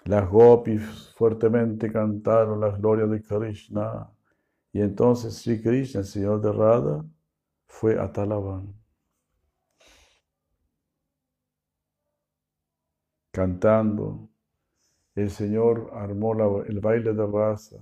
Las 0.04 0.26
gopis 0.26 1.12
fuertemente 1.14 1.92
cantaron 1.92 2.60
las 2.60 2.80
glorias 2.80 3.10
de 3.10 3.22
Krishna 3.22 4.10
y 4.72 4.80
entonces 4.80 5.34
Sri 5.36 5.60
Krishna, 5.60 6.00
el 6.00 6.06
señor 6.06 6.40
de 6.40 6.52
Radha, 6.52 7.04
fue 7.66 8.00
a 8.00 8.10
Talavan. 8.10 8.74
Cantando, 13.32 14.30
el 15.14 15.30
Señor 15.30 15.90
armó 15.92 16.62
el 16.62 16.80
baile 16.80 17.12
de 17.12 17.26
raza, 17.26 17.76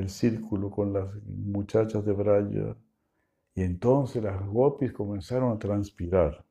el 0.00 0.10
círculo 0.10 0.70
con 0.70 0.92
las 0.92 1.08
muchachas 1.24 2.04
de 2.04 2.12
Braya, 2.12 2.76
y 3.54 3.62
entonces 3.62 4.22
las 4.22 4.46
gopis 4.46 4.92
comenzaron 4.92 5.52
a 5.52 5.58
transpirar. 5.58 6.44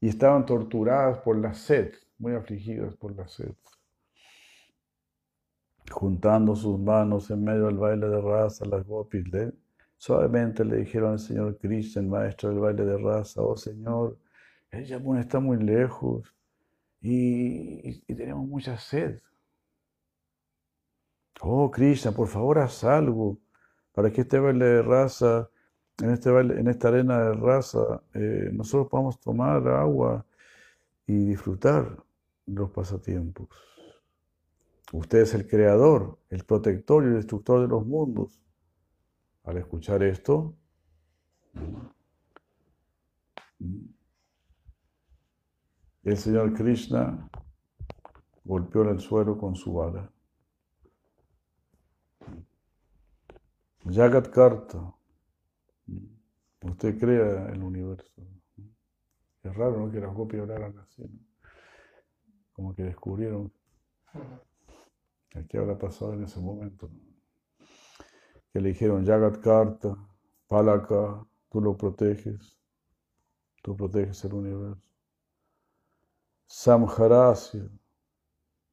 Y 0.00 0.08
estaban 0.08 0.46
torturadas 0.46 1.18
por 1.18 1.36
la 1.36 1.52
sed, 1.52 1.92
muy 2.18 2.32
afligidas 2.32 2.96
por 2.96 3.14
la 3.14 3.28
sed. 3.28 3.52
Juntando 5.90 6.54
sus 6.54 6.78
manos 6.78 7.30
en 7.30 7.44
medio 7.44 7.66
del 7.66 7.76
baile 7.76 8.08
de 8.08 8.20
raza, 8.20 8.64
las 8.66 8.86
gopis 8.86 9.26
le, 9.28 9.52
suavemente 9.96 10.64
le 10.64 10.76
dijeron 10.76 11.12
al 11.12 11.18
Señor 11.18 11.58
Krishna, 11.58 12.02
maestro 12.02 12.50
del 12.50 12.60
baile 12.60 12.84
de 12.84 12.98
raza, 12.98 13.42
oh 13.42 13.56
Señor, 13.56 14.18
el 14.70 14.84
Yamuna 14.84 15.20
está 15.20 15.40
muy 15.40 15.58
lejos 15.58 16.34
y 17.00 18.00
tenemos 18.14 18.46
mucha 18.46 18.78
sed. 18.78 19.20
Oh 21.40 21.70
Krishna, 21.70 22.12
por 22.12 22.28
favor 22.28 22.58
haz 22.58 22.84
algo 22.84 23.38
para 23.92 24.10
que 24.12 24.22
este 24.22 24.38
baile 24.38 24.64
de 24.64 24.82
raza, 24.82 25.50
en, 26.02 26.10
este 26.10 26.30
en 26.30 26.68
esta 26.68 26.88
arena 26.88 27.18
de 27.18 27.34
raza, 27.34 28.02
eh, 28.14 28.50
nosotros 28.52 28.88
podamos 28.88 29.20
tomar 29.20 29.66
agua 29.68 30.24
y 31.06 31.26
disfrutar 31.26 31.96
los 32.46 32.70
pasatiempos. 32.70 33.48
Usted 34.92 35.18
es 35.18 35.34
el 35.34 35.46
creador, 35.46 36.18
el 36.30 36.44
protector 36.44 37.04
y 37.04 37.08
el 37.08 37.14
destructor 37.16 37.60
de 37.62 37.68
los 37.68 37.84
mundos. 37.86 38.40
Al 39.44 39.58
escuchar 39.58 40.02
esto, 40.02 40.54
el 46.04 46.16
Señor 46.16 46.54
Krishna 46.54 47.28
golpeó 48.44 48.82
el 48.82 49.00
suelo 49.00 49.36
con 49.36 49.54
su 49.56 49.74
vara. 49.74 50.10
Jagat 53.90 54.28
Karta. 54.30 54.94
Usted 56.62 56.98
crea 56.98 57.48
el 57.48 57.62
universo. 57.62 58.22
Es 59.42 59.56
raro 59.56 59.78
¿no? 59.78 59.90
que 59.90 60.00
las 60.00 60.14
copias 60.14 60.42
hablaran 60.42 60.76
así. 60.78 61.04
Como 62.52 62.74
que 62.74 62.82
descubrieron 62.82 63.52
qué 65.48 65.58
habrá 65.58 65.78
pasado 65.78 66.12
en 66.12 66.24
ese 66.24 66.40
momento. 66.40 66.90
Que 68.52 68.60
le 68.60 68.70
dijeron 68.70 69.06
Jagat 69.06 69.40
Karta, 69.40 69.96
Palaka, 70.48 71.24
tú 71.48 71.60
lo 71.60 71.76
proteges, 71.76 72.58
tú 73.62 73.76
proteges 73.76 74.24
el 74.24 74.34
universo. 74.34 74.88
Samharasya, 76.46 77.68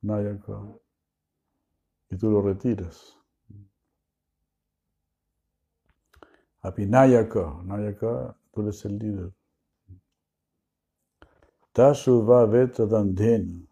Nayaka, 0.01 0.61
y 2.09 2.18
tú 2.18 2.32
lo 2.32 2.41
retiras. 2.41 3.14
Apinayaka, 6.66 7.61
Nayaka, 7.63 8.36
tú 8.51 8.61
eres 8.63 8.84
el 8.86 8.97
líder. 8.97 9.32
Tashuva 11.72 12.47
Dandena, 12.47 13.68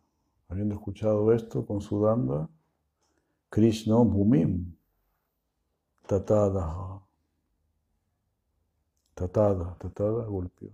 habiendo 0.48 0.76
escuchado 0.76 1.34
esto 1.34 1.66
con 1.66 1.82
su 1.82 2.04
danda, 2.04 2.48
Krishna 3.50 3.96
Bhumim, 3.96 4.76
Tatada, 6.06 7.02
Tatada, 9.16 9.76
Tatada 9.80 10.26
golpeó. 10.26 10.70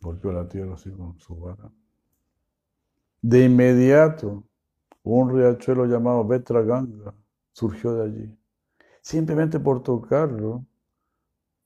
Golpeó 0.00 0.32
la 0.32 0.48
tierra 0.48 0.72
así 0.74 0.90
con 0.90 1.18
su 1.18 1.38
vara. 1.38 1.70
De 3.20 3.44
inmediato, 3.44 4.42
un 5.02 5.34
riachuelo 5.34 5.84
llamado 5.84 6.26
Vetra 6.26 6.62
Ganga 6.62 7.14
surgió 7.52 7.92
de 7.94 8.04
allí 8.04 8.43
simplemente 9.04 9.60
por 9.60 9.82
tocarlo, 9.82 10.64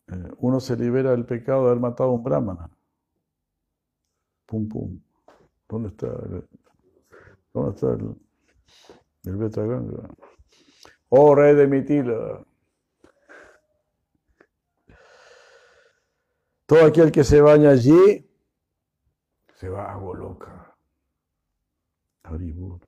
eh, 0.08 0.32
uno 0.38 0.60
se 0.60 0.76
libera 0.76 1.12
del 1.12 1.24
pecado 1.24 1.62
de 1.64 1.70
haber 1.70 1.80
matado 1.80 2.10
a 2.10 2.12
un 2.14 2.22
brahmana. 2.22 2.70
Pum, 4.46 4.68
pum. 4.68 5.00
¿Dónde 5.68 5.88
está 5.90 6.06
el, 6.06 6.48
dónde 7.52 7.70
está 7.74 7.92
el, 7.92 8.16
el 9.24 10.08
Oh, 11.10 11.34
rey 11.34 11.54
de 11.54 11.66
Mitila. 11.66 12.44
Todo 16.66 16.84
aquel 16.84 17.10
que 17.12 17.24
se 17.24 17.40
baña 17.40 17.70
allí 17.70 18.28
se 19.54 19.68
va 19.68 19.92
a 19.92 19.96
Goloka. 19.96 20.76
Haribur. 22.24 22.80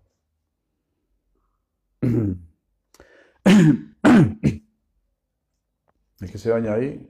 El 6.20 6.30
que 6.30 6.38
se 6.38 6.50
baña 6.50 6.74
ahí, 6.74 7.08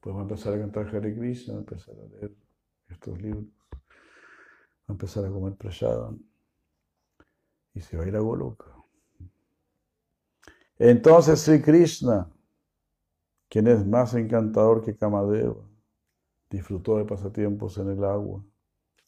pues 0.00 0.14
va 0.14 0.20
a 0.20 0.22
empezar 0.22 0.54
a 0.54 0.58
cantar 0.58 0.88
Hare 0.94 1.14
Krishna, 1.14 1.54
va 1.54 1.58
a 1.58 1.62
empezar 1.62 1.94
a 1.94 2.08
leer 2.08 2.34
estos 2.88 3.20
libros, 3.20 3.44
va 3.72 4.88
a 4.88 4.92
empezar 4.92 5.24
a 5.24 5.30
comer 5.30 5.54
prashadam 5.54 6.18
y 7.74 7.80
se 7.80 7.96
va 7.96 8.04
a 8.04 8.08
ir 8.08 8.16
a 8.16 8.20
Goloka. 8.20 8.74
Entonces 10.78 11.40
Sri 11.40 11.60
Krishna, 11.60 12.30
quien 13.48 13.66
es 13.66 13.86
más 13.86 14.14
encantador 14.14 14.84
que 14.84 14.96
Kamadeva, 14.96 15.68
disfrutó 16.50 16.98
de 16.98 17.04
pasatiempos 17.04 17.78
en 17.78 17.90
el 17.90 18.04
agua 18.04 18.44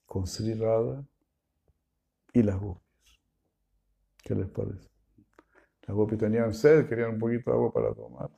con 0.06 0.26
Sri 0.26 0.54
Radha 0.54 1.04
y 2.32 2.42
las 2.42 2.58
gopis. 2.58 2.82
¿Qué 4.22 4.34
les 4.34 4.48
parece? 4.48 4.97
Las 5.88 5.96
gopis 5.96 6.18
tenían 6.18 6.52
sed, 6.52 6.86
querían 6.86 7.14
un 7.14 7.18
poquito 7.18 7.50
de 7.50 7.56
agua 7.56 7.72
para 7.72 7.94
tomar. 7.94 8.30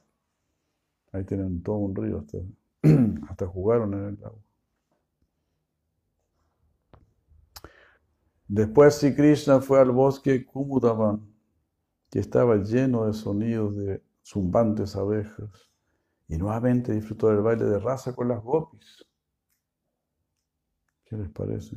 Ahí 1.10 1.24
tienen 1.24 1.60
todo 1.64 1.78
un 1.78 1.96
río, 1.96 2.20
hasta, 2.20 2.38
hasta 3.28 3.46
jugaron 3.48 3.92
en 3.94 4.04
el 4.04 4.24
agua. 4.24 4.40
Después 8.46 8.94
si 8.94 9.16
Krishna 9.16 9.60
fue 9.60 9.80
al 9.80 9.90
bosque 9.90 10.46
Kumudavan, 10.46 11.28
que 12.08 12.20
estaba 12.20 12.56
lleno 12.56 13.06
de 13.06 13.14
sonidos 13.14 13.76
de 13.76 14.00
zumbantes 14.24 14.94
abejas, 14.94 15.70
y 16.28 16.36
nuevamente 16.36 16.92
disfrutó 16.92 17.30
del 17.30 17.42
baile 17.42 17.64
de 17.64 17.80
raza 17.80 18.14
con 18.14 18.28
las 18.28 18.40
gopis. 18.40 19.04
¿Qué 21.04 21.16
les 21.16 21.28
parece? 21.30 21.74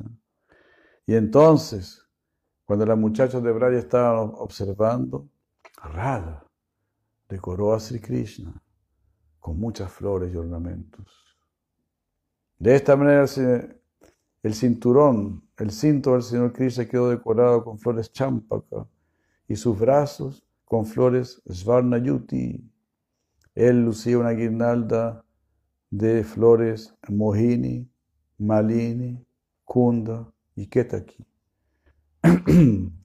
Y 1.04 1.16
entonces, 1.16 2.06
cuando 2.64 2.86
las 2.86 2.96
muchachas 2.96 3.42
de 3.42 3.50
Braya 3.50 3.78
estaban 3.78 4.30
observando, 4.36 5.28
Radha 5.84 6.46
decoró 7.28 7.74
a 7.74 7.80
Sri 7.80 8.00
Krishna 8.00 8.52
con 9.38 9.58
muchas 9.58 9.92
flores 9.92 10.32
y 10.32 10.36
ornamentos. 10.36 11.36
De 12.58 12.74
esta 12.74 12.96
manera 12.96 13.26
el 14.42 14.54
cinturón, 14.54 15.46
el 15.56 15.70
cinto 15.70 16.12
del 16.12 16.22
Señor 16.22 16.52
Krishna 16.52 16.86
quedó 16.86 17.10
decorado 17.10 17.64
con 17.64 17.78
flores 17.78 18.12
champaka 18.12 18.86
y 19.46 19.56
sus 19.56 19.78
brazos 19.78 20.46
con 20.64 20.86
flores 20.86 21.42
svarnayuti. 21.50 22.70
Él 23.54 23.84
lucía 23.84 24.18
una 24.18 24.30
guirnalda 24.30 25.24
de 25.90 26.24
flores 26.24 26.94
mohini, 27.08 27.88
malini, 28.38 29.24
kunda 29.64 30.32
y 30.56 30.66
ketaki. 30.66 31.24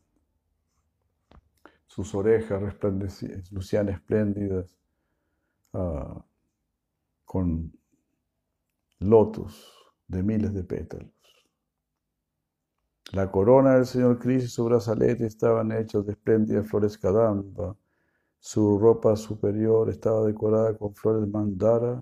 sus 1.99 2.15
orejas 2.15 2.63
lucían 3.51 3.89
espléndidas, 3.89 4.73
ah, 5.73 6.23
con 7.25 7.73
lotos 8.99 9.67
de 10.07 10.23
miles 10.23 10.53
de 10.53 10.63
pétalos. 10.63 11.11
La 13.11 13.29
corona 13.29 13.75
del 13.75 13.85
Señor 13.85 14.17
Cristo 14.17 14.45
y 14.45 14.49
su 14.49 14.63
brazalete 14.63 15.25
estaban 15.25 15.73
hechos 15.73 16.05
de 16.05 16.13
espléndidas 16.13 16.69
flores 16.69 16.97
cadamba. 16.97 17.75
Su 18.39 18.79
ropa 18.79 19.17
superior 19.17 19.89
estaba 19.89 20.25
decorada 20.25 20.77
con 20.77 20.95
flores 20.95 21.27
mandara 21.27 22.01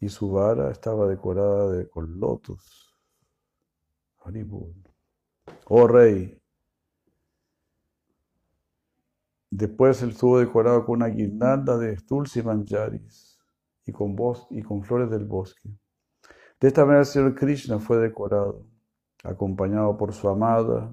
y 0.00 0.10
su 0.10 0.32
vara 0.32 0.70
estaba 0.70 1.08
decorada 1.08 1.70
de, 1.70 1.88
con 1.88 2.20
lotos. 2.20 2.94
Oh 5.68 5.86
rey, 5.86 6.38
Después 9.56 10.02
él 10.02 10.10
estuvo 10.10 10.40
decorado 10.40 10.84
con 10.84 10.96
una 10.96 11.06
guirnalda 11.06 11.78
de 11.78 11.94
Tulsi 11.98 12.42
Manjaris 12.42 13.38
y 13.86 13.92
con, 13.92 14.16
y 14.50 14.62
con 14.62 14.82
flores 14.82 15.08
del 15.10 15.26
bosque. 15.26 15.70
De 16.58 16.66
esta 16.66 16.84
manera 16.84 17.02
el 17.02 17.06
Señor 17.06 17.36
Krishna 17.36 17.78
fue 17.78 17.98
decorado, 17.98 18.66
acompañado 19.22 19.96
por 19.96 20.12
su 20.12 20.28
amada. 20.28 20.92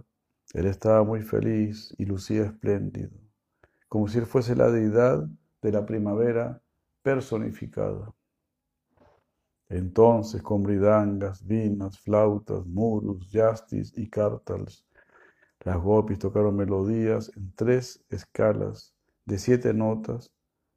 Él 0.54 0.68
estaba 0.68 1.04
muy 1.04 1.22
feliz 1.22 1.92
y 1.98 2.06
lucía 2.06 2.44
espléndido, 2.44 3.18
como 3.90 4.08
si 4.08 4.20
él 4.20 4.28
fuese 4.28 4.56
la 4.56 4.70
deidad 4.70 5.28
de 5.64 5.72
la 5.72 5.84
primavera 5.84 6.62
personificada. 7.02 8.14
Entonces, 9.70 10.44
con 10.44 10.62
bridangas, 10.62 11.44
vinas, 11.48 11.98
flautas, 12.00 12.64
murus, 12.68 13.32
yastis 13.32 13.98
y 13.98 14.08
cártals, 14.08 14.86
las 15.62 15.78
gopis 15.78 16.20
tocaron 16.20 16.56
melodías 16.56 17.32
en 17.36 17.54
tres 17.54 18.04
escalas 18.10 18.94
de 19.26 19.38
siete 19.38 19.74
notas 19.74 20.32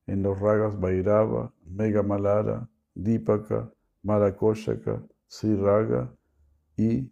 en 0.06 0.22
los 0.22 0.38
ragas 0.38 0.78
Vairava, 0.78 1.52
Mega 1.64 2.02
Malara, 2.02 2.68
Dipaka, 2.94 3.72
Marakoshaka, 4.02 5.02
Siraga 5.26 6.14
y 6.76 7.10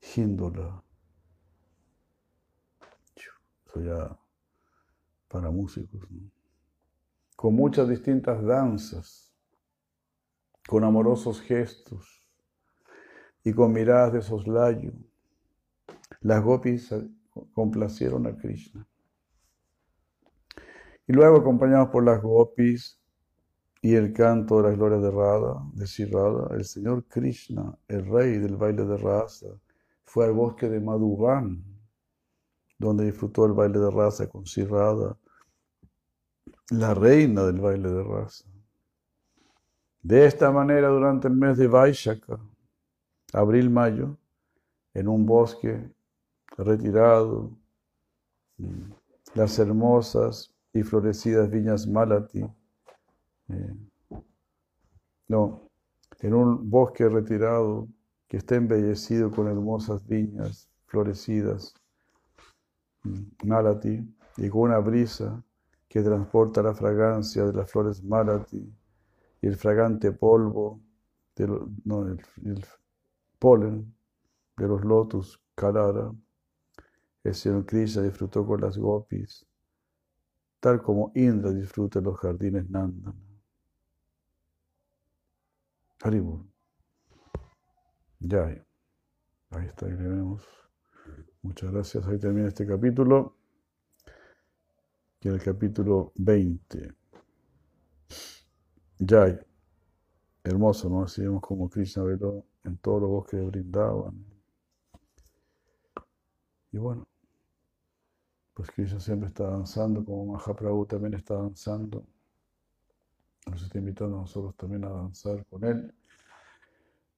Hindula. 0.00 0.82
Eso 3.66 3.80
ya 3.80 4.18
para 5.28 5.50
músicos. 5.50 6.00
Con 7.36 7.54
muchas 7.54 7.88
distintas 7.88 8.42
danzas 8.42 9.32
con 10.68 10.84
amorosos 10.84 11.40
gestos 11.40 12.28
y 13.44 13.52
con 13.52 13.72
miradas 13.72 14.12
de 14.12 14.22
soslayo, 14.22 14.92
las 16.20 16.42
gopis 16.42 16.94
complacieron 17.52 18.26
a 18.26 18.36
Krishna. 18.36 18.86
Y 21.06 21.12
luego, 21.12 21.38
acompañados 21.38 21.88
por 21.88 22.04
las 22.04 22.22
gopis 22.22 23.00
y 23.80 23.94
el 23.94 24.12
canto 24.12 24.58
de 24.58 24.68
las 24.68 24.78
glorias 24.78 25.02
de 25.02 25.10
Radha, 25.10 25.60
de 25.74 25.86
Sirada, 25.86 26.54
el 26.54 26.64
señor 26.64 27.04
Krishna, 27.06 27.76
el 27.88 28.06
rey 28.06 28.38
del 28.38 28.56
baile 28.56 28.84
de 28.84 28.96
raza, 28.96 29.48
fue 30.04 30.26
al 30.26 30.32
bosque 30.32 30.68
de 30.68 30.80
Madhuban, 30.80 31.64
donde 32.78 33.04
disfrutó 33.04 33.46
el 33.46 33.52
baile 33.52 33.78
de 33.78 33.90
raza 33.90 34.28
con 34.28 34.46
Sirada, 34.46 35.16
la 36.70 36.94
reina 36.94 37.44
del 37.44 37.60
baile 37.60 37.90
de 37.90 38.02
raza. 38.04 38.44
De 40.00 40.26
esta 40.26 40.50
manera, 40.50 40.88
durante 40.88 41.28
el 41.28 41.34
mes 41.34 41.56
de 41.58 41.66
Vaishaka, 41.66 42.38
abril-mayo, 43.32 44.16
en 44.94 45.08
un 45.08 45.24
bosque 45.24 45.90
retirado, 46.58 47.50
mm, 48.58 48.92
las 49.34 49.58
hermosas 49.58 50.54
y 50.72 50.82
florecidas 50.82 51.50
viñas 51.50 51.86
Malati, 51.86 52.44
eh, 53.48 53.74
no, 55.28 55.68
en 56.20 56.34
un 56.34 56.70
bosque 56.70 57.08
retirado 57.08 57.88
que 58.28 58.38
está 58.38 58.56
embellecido 58.56 59.30
con 59.30 59.48
hermosas 59.48 60.06
viñas 60.06 60.68
florecidas, 60.86 61.74
mm, 63.04 63.46
Malati, 63.46 64.14
y 64.36 64.48
con 64.48 64.62
una 64.62 64.78
brisa 64.78 65.42
que 65.88 66.02
transporta 66.02 66.62
la 66.62 66.74
fragancia 66.74 67.44
de 67.44 67.52
las 67.52 67.70
flores 67.70 68.02
Malati 68.02 68.66
y 69.42 69.46
el 69.46 69.56
fragante 69.56 70.12
polvo, 70.12 70.80
de 71.36 71.46
no, 71.84 72.06
el, 72.06 72.64
polen 73.38 73.94
de 74.56 74.68
los 74.68 74.84
lotus 74.84 75.40
Kalara, 75.54 76.12
el 77.24 77.34
Señor 77.34 77.66
Krishna 77.66 78.02
disfrutó 78.02 78.46
con 78.46 78.60
las 78.60 78.76
gopis, 78.76 79.46
tal 80.60 80.82
como 80.82 81.12
Indra 81.14 81.50
disfruta 81.52 81.98
en 81.98 82.04
los 82.06 82.18
jardines 82.18 82.68
Nandana. 82.68 83.14
Haribur. 86.02 86.44
Ya, 88.18 88.46
ahí 89.50 89.66
está, 89.66 89.86
ahí 89.86 89.94
vemos. 89.94 90.42
Muchas 91.42 91.72
gracias. 91.72 92.06
Ahí 92.06 92.18
termina 92.18 92.48
este 92.48 92.66
capítulo, 92.66 93.36
que 95.20 95.28
es 95.28 95.34
el 95.34 95.42
capítulo 95.42 96.12
20. 96.16 96.94
Jai. 99.04 99.38
Hermoso, 100.44 100.88
¿no? 100.88 101.04
Así 101.04 101.22
vemos 101.22 101.40
como 101.40 101.68
Krishna 101.68 102.02
veló 102.02 102.44
en 102.64 102.76
todos 102.78 103.02
los 103.02 103.10
bosques 103.10 103.46
brindaban. 103.46 104.24
Y 106.72 106.78
bueno, 106.78 107.06
pues 108.54 108.70
Krishna 108.70 109.00
siempre 109.00 109.28
está 109.28 109.44
danzando, 109.48 110.04
como 110.04 110.34
Mahaprabhu 110.34 110.86
también 110.86 111.14
está 111.14 111.34
danzando. 111.34 112.04
Nos 113.50 113.62
está 113.62 113.78
invitando 113.78 114.18
a 114.18 114.20
nosotros 114.20 114.56
también 114.56 114.84
a 114.84 114.90
danzar 114.90 115.44
con 115.46 115.64
él 115.64 115.94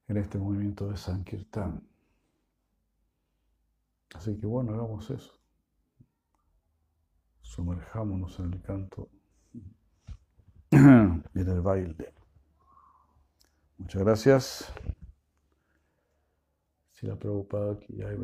en 0.07 0.17
este 0.17 0.37
movimiento 0.37 0.89
de 0.89 0.97
Sankirtan. 0.97 1.81
Así 4.15 4.37
que 4.37 4.45
bueno, 4.45 4.73
hagamos 4.73 5.09
eso. 5.09 5.33
Sumerjámonos 7.41 8.39
en 8.39 8.53
el 8.53 8.61
canto 8.61 9.09
en 10.71 11.23
el 11.33 11.61
baile. 11.61 12.13
Muchas 13.77 14.03
gracias. 14.03 14.73
Si 16.91 17.05
la 17.05 17.15
preocupada 17.17 17.73
aquí 17.73 17.95
ya 17.95 18.07
hay, 18.07 18.17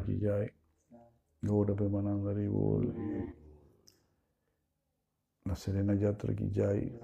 aquí 0.00 0.18
ya 0.18 0.34
hay. 0.36 0.57
Gaura 1.40 1.74
Premananda 1.74 2.32
Bol. 2.48 2.94
La 5.44 5.54
Serena 5.56 5.94
Yatra 5.94 6.32
aquí 6.32 6.50
ya 6.52 6.68
hay. 6.68 6.98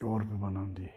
Gaura 0.00 0.24
Premanandi. 0.26 0.90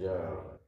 Ya. 0.00 0.60